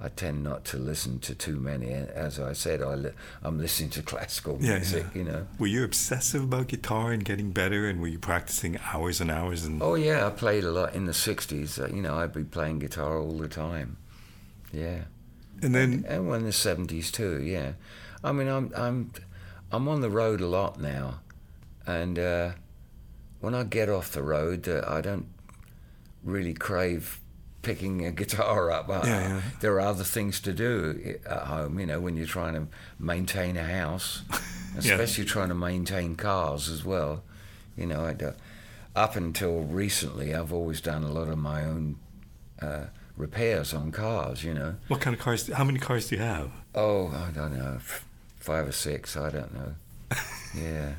[0.00, 1.92] I tend not to listen to too many.
[1.92, 3.10] As I said, I li-
[3.42, 5.06] I'm listening to classical Yeah, music.
[5.14, 5.18] yeah.
[5.18, 5.46] You know.
[5.58, 9.64] Were you obsessive about guitar and getting better, and were you practicing hours and hours?
[9.64, 11.80] And Oh yeah, I played a lot in the '60s.
[11.80, 13.98] Uh, you know, I'd be playing guitar all the time.
[14.72, 15.02] Yeah.
[15.62, 17.42] and then and well, in the seventies too.
[17.42, 17.72] Yeah,
[18.24, 19.12] I mean, I'm I'm
[19.70, 21.20] I'm on the road a lot now,
[21.86, 22.52] and uh,
[23.40, 25.26] when I get off the road, uh, I don't
[26.24, 27.20] really crave
[27.62, 28.88] picking a guitar up.
[28.88, 29.40] I- Yeah, yeah.
[29.60, 31.78] There are other things to do at home.
[31.78, 32.66] You know, when you're trying to
[32.98, 34.22] maintain a house,
[34.80, 34.94] Yeah.
[34.94, 37.22] especially trying to maintain cars as well.
[37.76, 38.32] You know, uh,
[38.96, 41.96] up until recently, I've always done a lot of my own.
[42.60, 42.86] Uh,
[43.22, 44.74] repairs on cars, you know.
[44.88, 45.50] what kind of cars?
[45.50, 46.50] How many cars do you have?
[46.74, 47.78] Oh, I don't know,
[48.36, 49.16] five or six.
[49.16, 49.74] I don't know.
[50.54, 50.94] yeah,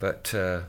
[0.00, 0.62] but uh,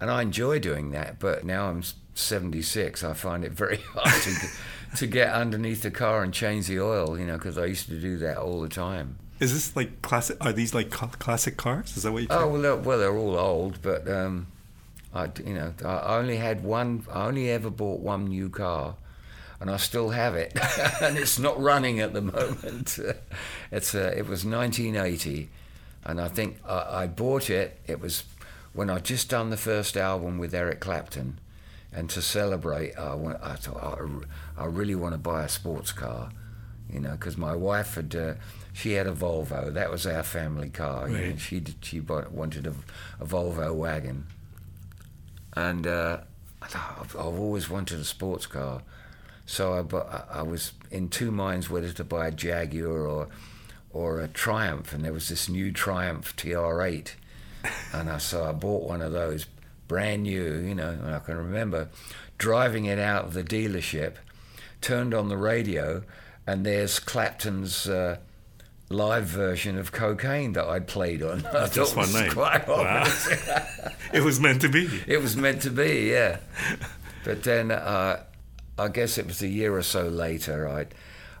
[0.00, 1.18] and I enjoy doing that.
[1.18, 1.82] But now I'm
[2.14, 3.04] seventy six.
[3.04, 4.50] I find it very hard to get,
[4.96, 7.18] to get underneath the car and change the oil.
[7.18, 9.16] You know, because I used to do that all the time.
[9.38, 10.44] Is this like classic?
[10.44, 11.96] Are these like classic cars?
[11.96, 12.28] Is that what you?
[12.30, 14.48] Oh well, they're, well, they're all old, but um,
[15.14, 17.06] I you know I only had one.
[17.10, 18.96] I only ever bought one new car.
[19.60, 20.52] And I still have it,
[21.02, 22.98] and it's not running at the moment.
[23.70, 25.48] It's uh, it was 1980,
[26.04, 27.78] and I think I, I bought it.
[27.86, 28.24] It was
[28.72, 31.38] when I'd just done the first album with Eric Clapton,
[31.92, 34.22] and to celebrate, I, went, I thought I, r-
[34.56, 36.30] I really want to buy a sports car,
[36.90, 38.34] you know, because my wife had uh,
[38.72, 39.72] she had a Volvo.
[39.72, 41.08] That was our family car.
[41.08, 42.74] you know, She did, she bought, wanted a,
[43.20, 44.26] a Volvo wagon,
[45.54, 46.18] and uh,
[46.62, 48.82] I thought I've, I've always wanted a sports car.
[49.50, 53.28] So I, bu- I I was in two minds whether to buy a Jaguar or
[53.92, 57.08] or a Triumph, and there was this new Triumph TR8,
[57.92, 59.46] and I so I bought one of those,
[59.88, 60.90] brand new, you know.
[60.90, 61.88] And I can remember
[62.38, 64.14] driving it out of the dealership,
[64.80, 66.04] turned on the radio,
[66.46, 67.88] and there's Clapton's.
[67.88, 68.16] Uh,
[68.92, 71.46] Live version of cocaine that I'd played on.
[71.54, 72.30] I Just thought one was night.
[72.32, 72.74] Quite Wow.
[73.04, 73.28] obvious.
[74.12, 74.88] it was meant to be.
[75.06, 76.38] It was meant to be, yeah.
[77.24, 78.24] But then uh,
[78.80, 80.68] I guess it was a year or so later.
[80.68, 80.86] I,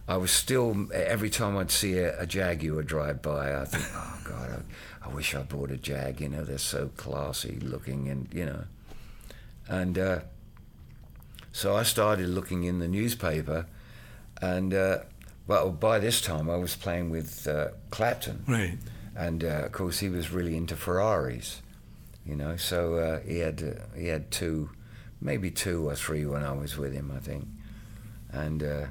[0.06, 4.20] I was still every time I'd see a, a Jaguar drive by, I think, oh
[4.24, 4.62] God,
[5.02, 6.20] I, I wish I bought a Jag.
[6.20, 8.64] You know, they're so classy looking, and you know,
[9.68, 10.20] and uh,
[11.52, 13.66] so I started looking in the newspaper,
[14.40, 14.98] and uh,
[15.46, 18.78] well, by this time I was playing with uh, Clapton Right.
[19.16, 21.60] and uh, of course he was really into Ferraris,
[22.24, 22.56] you know.
[22.56, 24.70] So uh, he had uh, he had two,
[25.20, 27.46] maybe two or three when I was with him, I think.
[28.32, 28.86] And uh,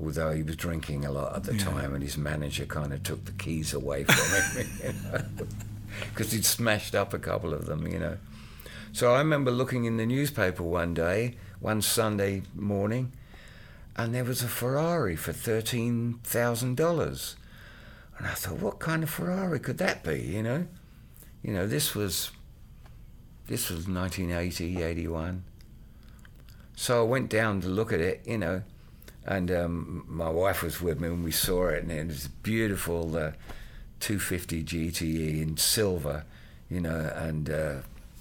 [0.00, 1.64] although he was drinking a lot at the Yeah.
[1.64, 5.48] time, and his manager kind of took the keys away from him,
[6.14, 8.16] because he'd smashed up a couple of them, you know.
[8.92, 13.12] So I remember looking in the newspaper one day, one Sunday morning,
[13.96, 17.36] and there was a Ferrari for thirteen thousand dollars.
[18.18, 20.20] And I thought, what kind of Ferrari could that be?
[20.20, 20.66] You know,
[21.42, 22.30] you know, this was
[23.48, 25.44] this was 1980, 81.
[26.76, 28.62] So I went down to look at it, you know,
[29.24, 33.08] and um, my wife was with me when we saw it, and it was beautiful,
[33.08, 33.34] the
[34.00, 36.24] 250 GTE in silver,
[36.70, 37.76] you know, and uh,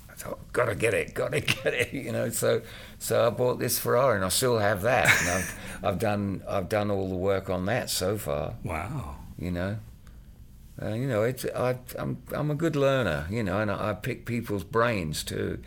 [0.10, 2.30] I thought, gotta get it, gotta get it, you know.
[2.30, 2.62] So,
[2.98, 6.70] so I bought this Ferrari, and I still have that, and I've, I've done, I've
[6.70, 9.18] done all the work on that so far Wow.
[9.38, 9.78] you know.
[10.82, 13.94] Uh, you know, it's I, I'm I'm a good learner, you know, and I, I
[13.94, 15.60] pick people's brains too.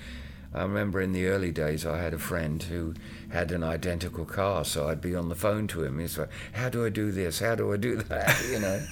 [0.54, 2.94] I remember in the early days, I had a friend who
[3.30, 5.98] had an identical car, so I'd be on the phone to him.
[5.98, 7.40] He's like, "How do I do this?
[7.40, 8.82] How do I do that?" You know.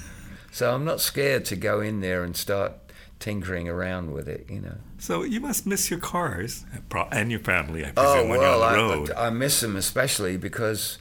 [0.51, 2.73] so I'm not scared to go in there and start
[3.19, 4.77] tinkering around with it, you know.
[4.99, 6.65] So you must miss your cars
[7.11, 9.11] and your family, I Oh presume, when well, you're on the road.
[9.17, 10.99] I, I miss them especially because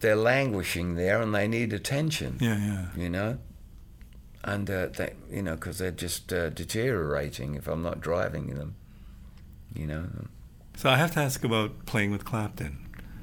[0.00, 2.38] they're languishing there and they need attention.
[2.40, 2.86] yeah, yeah.
[2.96, 3.38] you know,
[4.42, 8.74] and uh, they, you know, because they're just uh, deteriorating if I'm not driving them,
[9.74, 10.06] you know.
[10.76, 12.78] So I have to ask about playing with Clapton.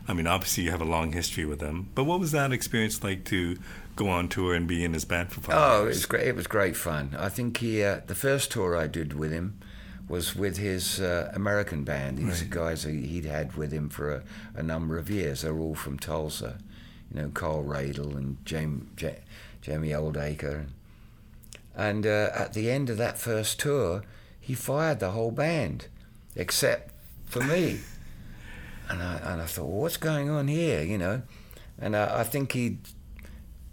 [0.08, 3.04] I mean, obviously you have a long history with him, but what was that experience
[3.04, 3.58] like to
[3.96, 5.96] go on tour and be in his band for five Oh, it years?
[5.98, 6.28] was great.
[6.28, 7.16] It was great fun.
[7.18, 9.60] I think he, uh, the first tour I did with him
[10.10, 12.18] was with his uh, American band.
[12.18, 12.50] These Right.
[12.50, 14.24] guys he- he'd had with him for a,
[14.56, 15.44] a number of years.
[15.44, 16.58] They're all from Tulsa,
[17.14, 18.82] you know, Carl Radle and Jamie,
[19.62, 20.66] Jamie Oldaker.
[21.76, 24.04] And uh, at the end of that first tour,
[24.40, 25.88] he fired the whole band,
[26.36, 26.92] except
[27.26, 27.80] for me.
[28.90, 30.82] and I and I thought, well, what's going on here?
[30.84, 31.22] You know,
[31.80, 32.78] and I, I think he,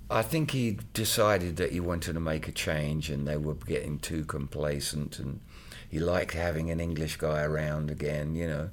[0.09, 3.99] I think he decided that he wanted to make a change, and they were getting
[3.99, 5.41] too complacent, and
[5.89, 8.35] he liked having an English guy around again.
[8.35, 8.71] You know,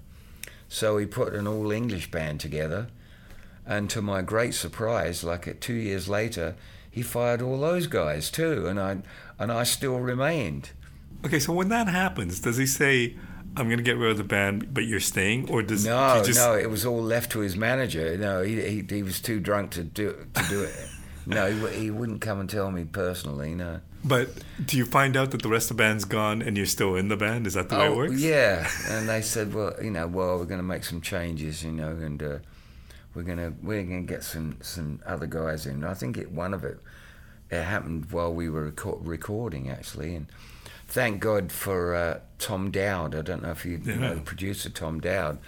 [0.69, 2.87] so he put an all English band together.
[3.69, 6.55] And to my great surprise, like two years later,
[6.89, 8.99] he fired all those guys too, and I
[9.37, 10.69] and I still remained.
[11.25, 13.15] Okay, so when that happens, does he say,
[13.57, 16.39] "I'm going to get rid of the band, but you're staying," or does No, just?
[16.39, 18.17] no, it was all left to his manager.
[18.17, 20.75] No, he he, he was too drunk to do to do it.
[21.25, 23.53] no, he, he wouldn't come and tell me personally.
[23.53, 23.81] No.
[24.03, 24.29] But
[24.63, 27.09] do you find out that the rest of the band's gone and you're still in
[27.09, 27.45] the band?
[27.47, 28.13] Is that the way it works?
[28.13, 31.63] Oh, yeah, and they said, well, you know, well, we're going to make some changes,
[31.63, 32.37] you know, and uh,
[33.13, 35.83] we're going to we're going to get some some other guys in.
[35.83, 36.79] I think it one of it
[37.49, 40.27] it happened while we were reco- recording actually, and
[40.87, 43.15] thank God for uh, Tom Dowd.
[43.15, 43.95] I don't know if you Yeah.
[43.95, 45.39] know the producer Tom Dowd.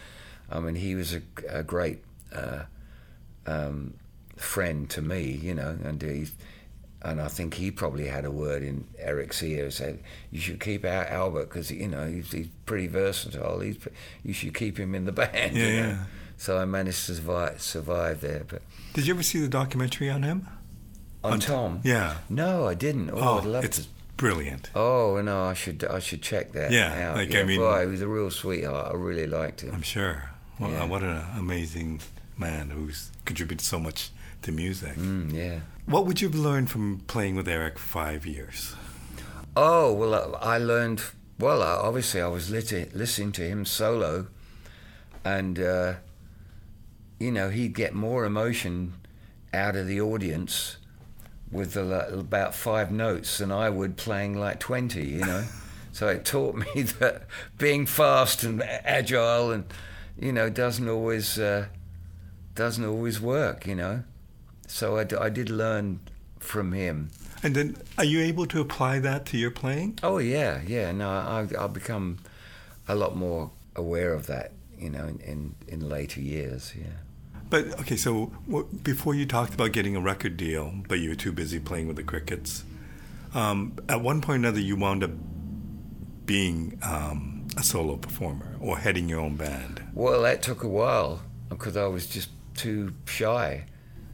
[0.51, 2.63] I mean, he was a, a great uh,
[3.45, 3.93] um,
[4.35, 6.27] friend to me, you know, and he.
[7.01, 9.71] And I think he probably had a word in Eric's ear.
[9.71, 9.99] Said
[10.31, 13.61] you should keep out Albert because you know he's, he's pretty versatile.
[13.61, 13.77] He's
[14.21, 15.55] you should keep him in the band.
[15.55, 15.87] Yeah, you know?
[15.87, 16.03] yeah.
[16.35, 18.43] So I managed to survive, survive there.
[18.45, 18.63] But
[18.93, 20.47] Did you ever see the documentary on him?
[21.23, 22.17] on, On- Tom, Yeah.
[22.29, 23.11] no, I didn't.
[23.13, 23.87] Oh, I'd love it's to.
[24.19, 24.69] Brilliant.
[24.75, 27.15] Oh no, I should I should check that Yeah, out.
[27.17, 28.91] like, yeah, I mean- boy, he was a real sweetheart.
[28.93, 29.73] I really liked him.
[29.73, 30.29] I'm sure.
[30.59, 30.85] Well, Yeah.
[30.85, 32.01] what an amazing
[32.37, 34.11] man who's contributed so much
[34.43, 34.95] to music.
[34.97, 35.59] Mm, yeah.
[35.85, 38.75] What would you have learned from playing with Eric five years?
[39.55, 41.01] Oh well, I I learned.
[41.39, 44.27] Well, obviously, I was lit- listening to him solo,
[45.23, 45.93] and uh,
[47.19, 48.93] you know he'd get more emotion
[49.53, 50.77] out of the audience
[51.51, 55.05] with about five notes than I would playing like twenty.
[55.07, 55.45] You know,
[55.91, 57.23] so it taught me that
[57.57, 59.65] being fast and agile and
[60.19, 61.67] you know doesn't always uh,
[62.55, 63.65] doesn't always work.
[63.67, 64.03] You know,
[64.67, 65.99] so I, d- I did learn
[66.39, 67.09] from him.
[67.41, 69.99] And then, are you able to apply that to your playing?
[70.03, 70.91] Oh yeah, yeah.
[70.91, 72.17] No, I, I've become
[72.87, 76.73] a lot more aware of that, you know, in, in, in later years.
[76.77, 76.87] Yeah.
[77.49, 81.15] But okay, so what, before you talked about getting a record deal, but you were
[81.15, 82.63] too busy playing with the Crickets.
[83.33, 85.11] Um, at one point or another, you wound up
[86.25, 89.81] being um, a solo performer or heading your own band.
[89.93, 93.65] Well, that took a while because I was just too shy.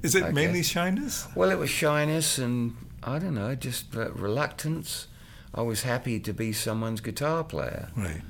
[0.02, 0.68] Is it I mainly guess.
[0.68, 1.28] shyness?
[1.36, 5.08] Well, it was shyness and I don't know, just reluctance.
[5.54, 8.22] I was happy to be someone's guitar player, Right.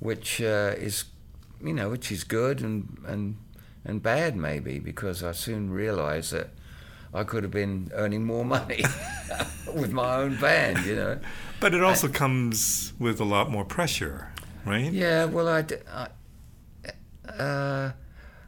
[0.00, 1.04] which uh, is,
[1.64, 3.36] you know, which is good and and
[3.84, 6.50] and bad maybe because I soon realised that
[7.14, 8.84] I could have been earning more money
[9.74, 11.18] with my own band, you know.
[11.60, 14.30] But it also comes with a lot more pressure,
[14.66, 14.92] right?
[14.92, 16.08] Yeah, well, I, I-
[17.28, 17.92] uh,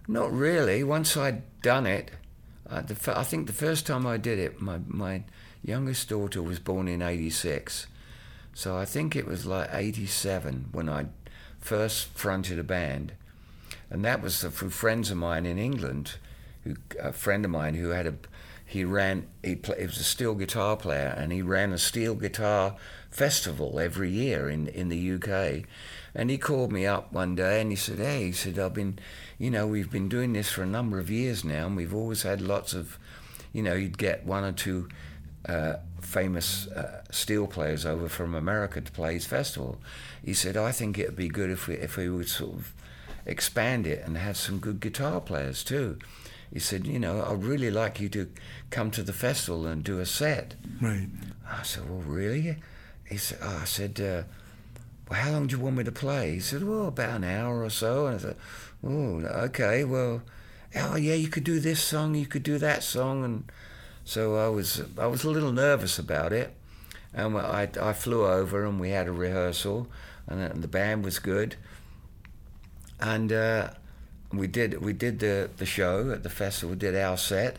[0.08, 0.82] not really.
[0.84, 2.10] Once I'd done it,
[2.68, 5.24] uh, the, I think the first time I did it, my my
[5.62, 7.86] youngest daughter was born in '86,
[8.54, 11.06] so I think it was like '87 when I
[11.58, 13.12] first fronted a band,
[13.90, 16.14] and that was through friends of mine in England,
[16.64, 18.14] who a friend of mine who had a
[18.64, 22.14] he ran he, play, he was a steel guitar player and he ran a steel
[22.14, 22.76] guitar
[23.10, 25.64] festival every year in in the UK
[26.14, 29.00] and he called me up one day and he said hey he said I've been
[29.38, 32.22] you know we've been doing this for a number of years now and we've always
[32.22, 32.96] had lots of
[33.52, 34.88] you know you'd get one or two
[35.48, 39.78] uh, famous uh, steel players over from America to play his festival.
[40.24, 42.72] He said I think it'd be good if we if we would sort of
[43.26, 45.98] expand it and have some good guitar players too
[46.52, 48.28] he said, you know, I'd really like you to
[48.70, 50.54] come to the festival and do a set.
[50.80, 51.06] Right.
[51.48, 52.56] I said, well, really?
[53.08, 54.22] He said, oh, I said, uh,
[55.08, 56.32] well, how long do you want me to play?
[56.32, 58.06] He said, well, about an hour or so.
[58.06, 58.36] And I said,
[58.84, 60.22] oh, okay, well,
[60.74, 63.50] oh yeah, you could do this song, you could do that song, and
[64.04, 66.54] so I was, I was a little nervous about it.
[67.12, 69.88] And I, I flew over and we had a rehearsal,
[70.26, 71.56] and, and the band was good.
[73.00, 73.70] And uh,
[74.32, 77.58] we did we did the the show at the festival, did our set,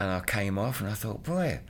[0.00, 1.60] and I came off and I thought, boy,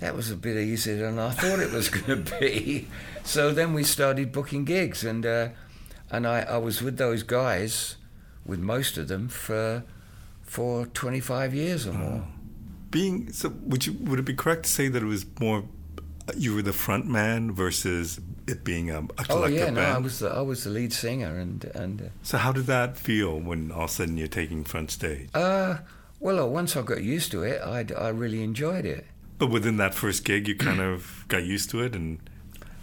[0.00, 2.88] that was a bit easier than I thought it was going to be.
[3.24, 5.48] So then we started booking gigs, and uh,
[6.10, 7.96] and I, I was with those guys,
[8.44, 9.84] with most of them for
[10.42, 12.26] for 25 years or more.
[12.90, 15.64] Being so, would you would it be correct to say that it was more
[16.36, 19.96] you were the front man versus it being a, a Oh yeah, no, band?
[19.96, 22.02] I was the I was the lead singer, and and.
[22.02, 25.28] Uh, So how did that feel when all of a sudden you're taking front stage?
[25.34, 25.78] Uh,
[26.20, 29.06] well, uh, once I got used to it, I, I really enjoyed it.
[29.38, 32.20] But within that first gig, you kind of got used to it and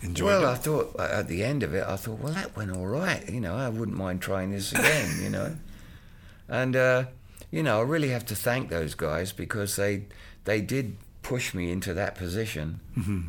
[0.01, 0.43] enjoyed well, it.
[0.43, 2.87] Well, I thought uh, at the end of it, I thought, well, that went all
[2.87, 3.27] right.
[3.29, 5.23] You know, I wouldn't mind trying this again.
[5.23, 5.55] you know,
[6.49, 7.05] and uh,
[7.51, 10.05] you know, I really have to thank those guys because they
[10.43, 12.79] they did push me into that position.
[12.97, 13.21] Mm-hmm.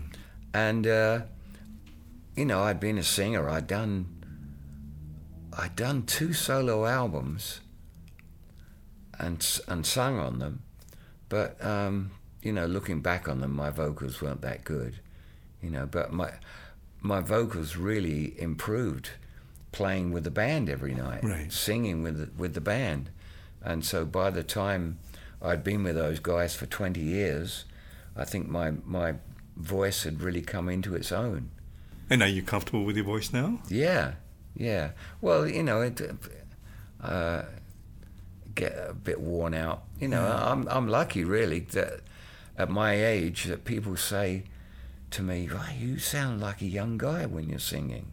[0.52, 1.20] And uh,
[2.40, 3.50] you know, I'd been a singer.
[3.50, 4.06] I'd done
[5.52, 7.60] I'd done two solo albums,
[9.18, 10.62] and and sung on them,
[11.28, 12.12] but um,
[12.42, 15.00] you know, looking back on them, my vocals weren't that good,
[15.62, 15.84] you know.
[15.84, 16.30] But my
[17.02, 19.10] my vocals really improved
[19.72, 21.52] playing with the band every night, Right.
[21.52, 23.10] singing with the, with the band,
[23.62, 24.98] and so by the time
[25.42, 27.66] I'd been with those guys for twenty years,
[28.16, 29.16] I think my my
[29.58, 31.50] voice had really come into its own.
[32.10, 33.60] And are you comfortable with your voice now?
[33.68, 34.14] Yeah,
[34.56, 34.90] yeah.
[35.20, 36.00] Well, you know, it
[37.02, 37.42] uh,
[38.54, 39.84] get a bit worn out.
[40.00, 42.00] You know, I'm I'm lucky really that
[42.58, 44.42] at my age that people say
[45.12, 48.12] to me, "Well, you sound like a young guy when you're singing,"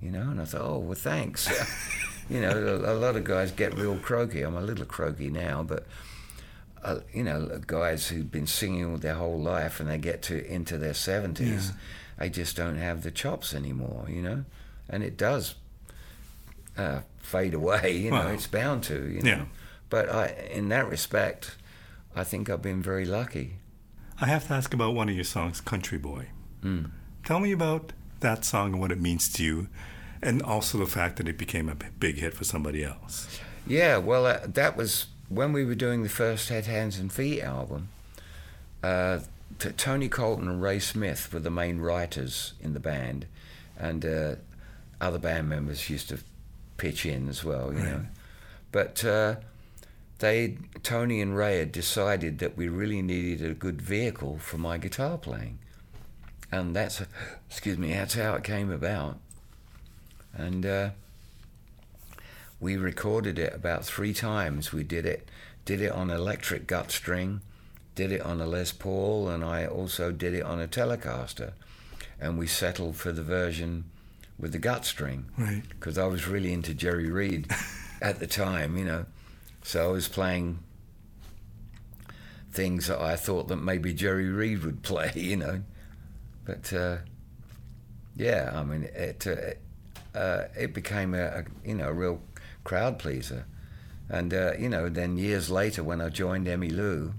[0.00, 1.48] you know, and I thought, "Oh, well, thanks."
[2.28, 4.42] you know, a, a lot of guys get real croaky.
[4.42, 5.86] I'm a little croaky now, but.
[6.80, 10.46] Uh, you know, guys who've been singing all their whole life and they get to
[10.46, 11.74] into their seventies, Yeah.
[12.18, 14.06] They just don't have the chops anymore.
[14.08, 14.44] You know,
[14.88, 15.54] and it does
[16.76, 17.96] uh, fade away.
[17.96, 18.28] You know, Wow.
[18.28, 18.94] it's bound to.
[19.08, 19.44] You know, Yeah.
[19.90, 21.56] but I, in that respect,
[22.14, 23.54] I think I've been very lucky.
[24.20, 26.26] I have to ask about one of your songs, Country Boy.
[26.62, 26.90] Mm.
[27.24, 29.68] Tell me about that song and what it means to you,
[30.20, 33.28] and also the fact that it became a big hit for somebody else.
[33.64, 37.42] Yeah, well, uh, that was when we were doing the first Head, Hands, and Feet
[37.42, 37.90] album.
[38.82, 39.20] Uh,
[39.58, 43.26] t- Tony Colton and Ray Smith were the main writers in the band,
[43.78, 44.34] and uh,
[45.00, 46.18] other band members used to
[46.76, 47.88] pitch in as well, you Right.
[47.88, 48.06] know.
[48.72, 49.36] But uh,
[50.18, 54.76] they, Tony and Ray, had decided that we really needed a good vehicle for my
[54.78, 55.58] guitar playing,
[56.52, 57.02] and that's,
[57.48, 59.18] excuse me, that's how it came about.
[60.34, 60.90] And uh,
[62.60, 64.72] we recorded it about three times.
[64.72, 65.28] We did it,
[65.64, 67.40] did it on electric gut string,
[67.98, 71.50] did it on a Les Paul, and I also did it on a Telecaster.
[72.20, 73.86] And we settled for the version
[74.38, 75.64] with the gut string Right.
[75.68, 77.50] because I was really into Jerry Reed
[78.00, 79.06] at the time, you know.
[79.64, 80.60] So I was playing
[82.52, 85.62] things that I thought that maybe Jerry Reed would play, you know.
[86.44, 86.98] But uh,
[88.16, 92.20] yeah, I mean, it uh, uh, it became a, a you know a real
[92.62, 93.44] crowd pleaser,
[94.08, 97.12] and uh, you know then years later when I joined Emmylou.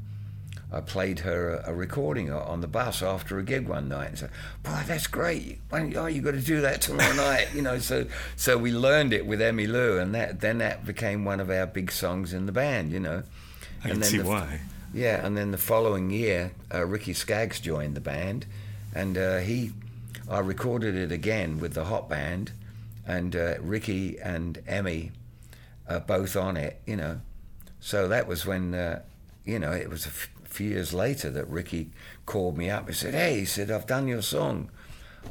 [0.72, 4.17] I played her a, a recording on the bus after a gig one night and
[4.20, 4.30] said,
[4.63, 5.59] "Boy, that's great!
[5.70, 8.05] Why don't you, oh, you got to do that tomorrow night." You know, so
[8.36, 11.91] so we learned it with Emmylou, and that then that became one of our big
[11.91, 12.91] songs in the band.
[12.91, 13.24] You know,
[13.84, 14.59] I And can then see the- why.
[14.93, 18.45] yeah, and then the following year, uh, Ricky Skaggs joined the band,
[18.93, 19.72] and uh, he,
[20.30, 22.51] I recorded it again with the hot band,
[23.07, 25.11] and uh, Ricky and Emmy,
[25.88, 27.22] are both on it, you know.
[27.80, 29.01] So that was when, uh,
[29.45, 31.91] you know, it was a f- few years later that Ricky
[32.26, 34.70] called me up and said, "Hey," he said, "I've done your song."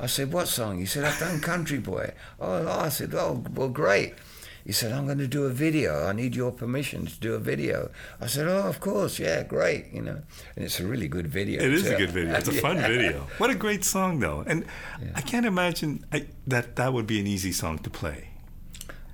[0.01, 3.69] I said, "What song?" He said, "I've done Country Boy." Oh, I said, "Oh, well,
[3.69, 4.15] great."
[4.65, 6.05] He said, I'm going to do a video.
[6.07, 7.91] I need your permission to do a video.
[8.21, 9.19] I said, Oh, of course.
[9.19, 9.87] Yeah, great.
[9.95, 10.21] You know,
[10.57, 11.63] and it's a really good video.
[11.63, 11.95] It is too.
[11.95, 12.35] a good video.
[12.35, 13.27] It's a fun video.
[13.39, 14.45] What a great song, though.
[14.47, 14.67] And
[15.01, 15.13] Yeah.
[15.15, 18.29] I can't imagine I, that that would be an easy song to play.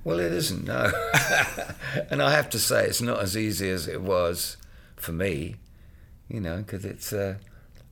[0.03, 0.91] Well, it isn't, no.
[2.09, 4.57] and I have to say, it's not as easy as it was
[4.97, 5.55] for me,
[6.29, 7.35] you know, because it's, uh,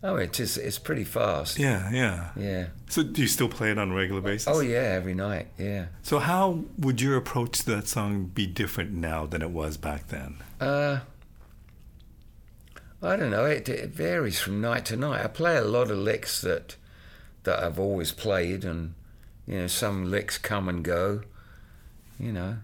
[0.04, 1.60] oh, it's just, it's pretty fast.
[1.60, 2.32] Yeah, yeah.
[2.36, 2.68] Yeah.
[2.90, 4.48] So do you still play it on a regular basis?
[4.48, 5.48] Oh, yeah, every night.
[5.58, 5.88] Yeah.
[6.02, 10.08] So how would your approach to that song be different now than it was back
[10.08, 10.38] then?
[10.60, 11.00] Uh,
[13.02, 13.46] I don't know.
[13.46, 15.24] It, it varies from night to night.
[15.24, 16.78] I play a lot of licks that
[17.44, 18.94] that I've always played, and
[19.46, 21.24] you know, some licks come and go.
[22.18, 22.58] You know,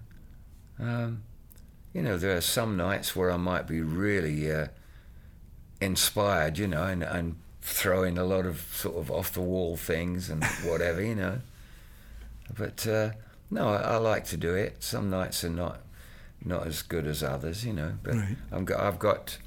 [0.80, 1.24] um,
[1.94, 4.68] you know, there are some nights where I might be really uh,
[5.82, 6.58] inspired.
[6.58, 10.30] You know, and and throw in a lot of sort of off the wall things
[10.30, 11.02] and whatever.
[11.04, 11.40] You know,
[12.58, 13.12] but uh,
[13.52, 14.84] no, I, I like to do it.
[14.84, 15.82] Some nights are not
[16.44, 17.94] not as good as others, you know.
[18.04, 18.38] But Right.
[18.52, 19.38] I'm go- I've got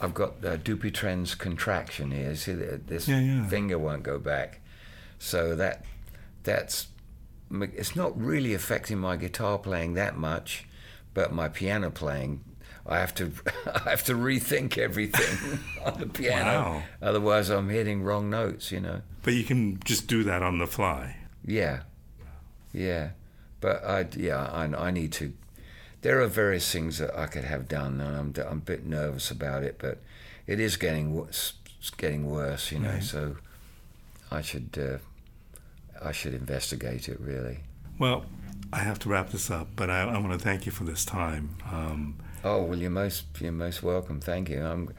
[0.00, 2.34] I've got uh, Dupuytren's contraction here.
[2.34, 3.46] See, th- this Yeah, yeah.
[3.48, 4.60] finger won't go back,
[5.18, 5.84] so that
[6.42, 6.88] that's
[7.50, 10.66] it's not really affecting my guitar playing that much,
[11.14, 12.40] but my piano playing.
[12.86, 13.32] I have to
[13.86, 16.44] I have to rethink everything on the piano.
[16.44, 16.82] Wow.
[17.02, 18.70] Otherwise, I'm hitting wrong notes.
[18.72, 19.02] You know.
[19.22, 21.16] But you can just do that on the fly.
[21.46, 21.82] Yeah,
[22.72, 23.10] yeah,
[23.60, 25.32] but I yeah I, I need to.
[26.02, 29.30] There are various things that I could have done, and I'm I'm a bit nervous
[29.30, 30.02] about it, but
[30.46, 31.54] it is getting worse.
[31.78, 32.90] It's getting worse, you know.
[32.90, 33.02] Right.
[33.02, 33.36] So
[34.30, 34.98] I should uh,
[36.06, 37.60] I should investigate it really.
[37.98, 38.26] Well,
[38.72, 41.04] I have to wrap this up, but I, I want to thank you for this
[41.04, 41.56] time.
[41.70, 44.20] Um, Oh well, you're most you're most welcome.
[44.20, 44.62] Thank you.
[44.62, 44.90] I'm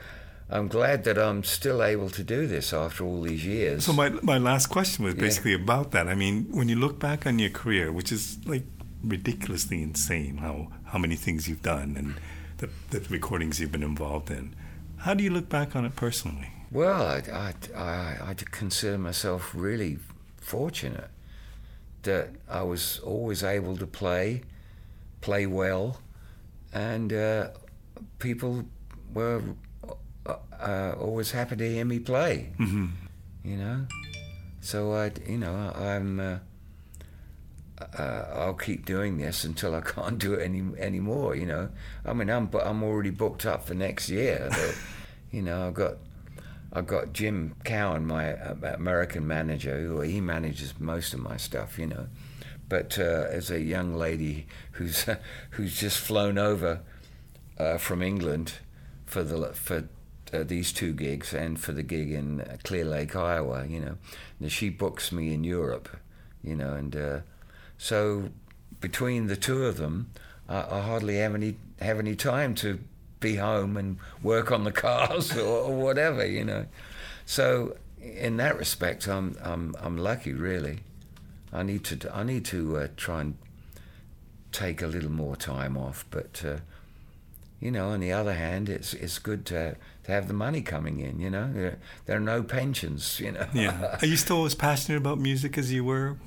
[0.49, 3.85] I'm glad that I'm still able to do this after all these years.
[3.85, 5.21] so my my last question was Yeah.
[5.21, 6.07] basically about that.
[6.07, 8.63] I mean, when you look back on your career, which is like
[9.03, 12.15] ridiculously insane, how how many things you've done, and
[12.57, 14.55] the, the recordings you've been involved in.
[14.97, 16.49] How do you look back on it personally?
[16.71, 19.99] Well, I, I, I, I consider myself really
[20.37, 21.09] fortunate
[22.03, 24.41] that I was always able to play,
[25.21, 25.99] play well,
[26.75, 27.47] and uh,
[28.19, 28.65] people
[29.13, 29.41] were
[30.25, 32.51] uh, uh, always happy to hear me play.
[32.59, 32.87] Mm-hmm.
[33.43, 33.87] You know,
[34.61, 36.19] so I, you know, I'm.
[36.19, 36.37] Uh,
[37.97, 41.35] uh, I'll keep doing this until I can't do it any anymore.
[41.35, 41.69] You know,
[42.05, 44.47] I mean, I'm but I'm already booked up for next year.
[44.49, 44.77] But,
[45.31, 45.95] you know, I've got
[46.73, 51.77] I've got Jim Cowan, my uh, American manager, who he manages most of my stuff.
[51.77, 52.07] You know,
[52.67, 55.05] but uh, as a young lady who's
[55.51, 56.81] who's just flown over
[57.57, 58.53] uh, from England
[59.05, 59.87] for the for
[60.33, 63.65] uh, these two gigs and for the gig in Clear Lake, Iowa.
[63.65, 63.97] You know,
[64.39, 65.89] and she books me in Europe.
[66.43, 67.19] You know, and uh,
[67.77, 68.29] so
[68.79, 70.11] between the two of them,
[70.47, 72.79] I, I hardly have any have any time to
[73.19, 76.65] be home and work on the cars or, or, whatever, you know.
[77.25, 80.79] So in that respect, I'm I'm I'm lucky, really.
[81.55, 83.37] I need to I need to uh, try and
[84.51, 86.57] take a little more time off, but uh,
[87.59, 90.99] you know, on the other hand, it's it's good to to have the money coming
[90.99, 91.19] in.
[91.19, 93.19] You know, there, there are no pensions.
[93.19, 93.47] You know.
[93.53, 93.97] yeah.
[94.01, 96.17] Are you still as passionate about music as you were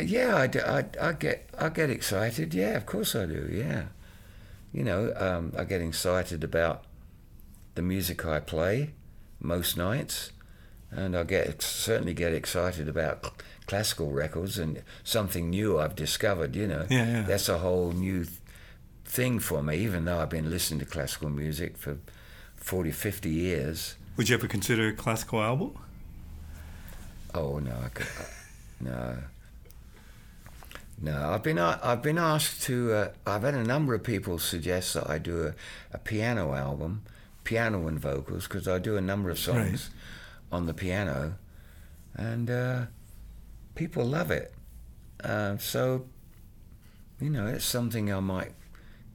[0.00, 2.52] yeah, I, I, I, get I get excited.
[2.52, 3.48] Yeah, of course I do.
[3.50, 3.84] Yeah,
[4.72, 6.84] you know, um, I get excited about
[7.74, 8.92] the music I play
[9.40, 10.32] most nights,
[10.90, 16.56] and I get certainly get excited about classical records and something new I've discovered.
[16.56, 17.22] You know, yeah, yeah.
[17.22, 18.38] that's a whole new th-
[19.04, 19.76] thing for me.
[19.78, 21.98] Even though I've been listening to classical music for
[22.56, 23.96] 40, 50 years.
[24.16, 25.78] Would you ever consider a classical album?
[27.34, 28.06] Oh no, I could,
[28.80, 29.18] no.
[31.00, 32.92] No, I've been I've been asked to.
[32.92, 35.54] Uh, I've had a number of people suggest that I do a,
[35.92, 37.02] a piano album,
[37.44, 40.56] piano and vocals, because I do a number of songs right.
[40.56, 41.34] on the piano,
[42.14, 42.86] and uh,
[43.76, 44.52] people love it.
[45.22, 46.06] Uh, so,
[47.20, 48.52] you know, it's something I might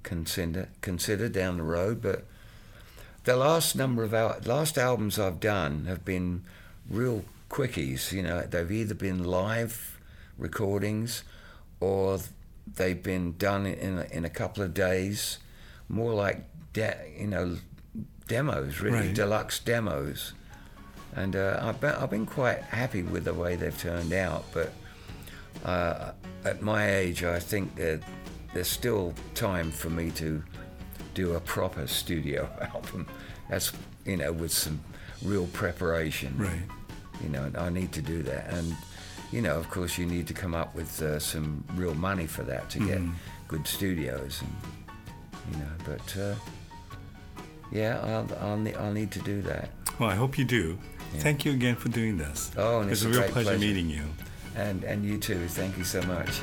[0.03, 2.01] consider consider down the road.
[2.01, 2.25] But
[3.25, 6.43] the last number of al- last albums I've done have been
[6.89, 8.11] real quickies.
[8.11, 9.99] You know, they've either been live
[10.37, 11.23] recordings
[11.79, 12.19] or
[12.75, 15.39] they've been done in a, in a couple of days,
[15.89, 17.57] more like de- you know
[18.27, 19.13] demos, really right.
[19.13, 20.33] deluxe demos.
[21.15, 24.45] And uh, I've, been, I've been quite happy with the way they've turned out.
[24.53, 24.73] But
[25.65, 26.11] uh,
[26.45, 28.01] at my age, I think that
[28.53, 30.43] there's still time for me to
[31.13, 33.07] do a proper studio album.
[33.49, 33.71] That's
[34.05, 34.79] you know with some
[35.23, 36.35] real preparation.
[36.37, 36.63] Right.
[37.21, 38.75] You know, I need to do that and
[39.31, 42.43] you know, of course, you need to come up with uh, some real money for
[42.43, 43.13] that to get mm.
[43.47, 45.71] good studios, and you know.
[45.85, 46.35] But uh,
[47.71, 49.69] yeah, I'll, I'll, I'll, need to do that.
[49.99, 50.77] Well, I hope you do.
[51.13, 51.21] Yeah.
[51.21, 52.51] Thank you again for doing this.
[52.57, 54.03] Oh, it's, it's a, a real pleasure, pleasure meeting you.
[54.55, 55.47] And and you too.
[55.47, 56.41] Thank you so much.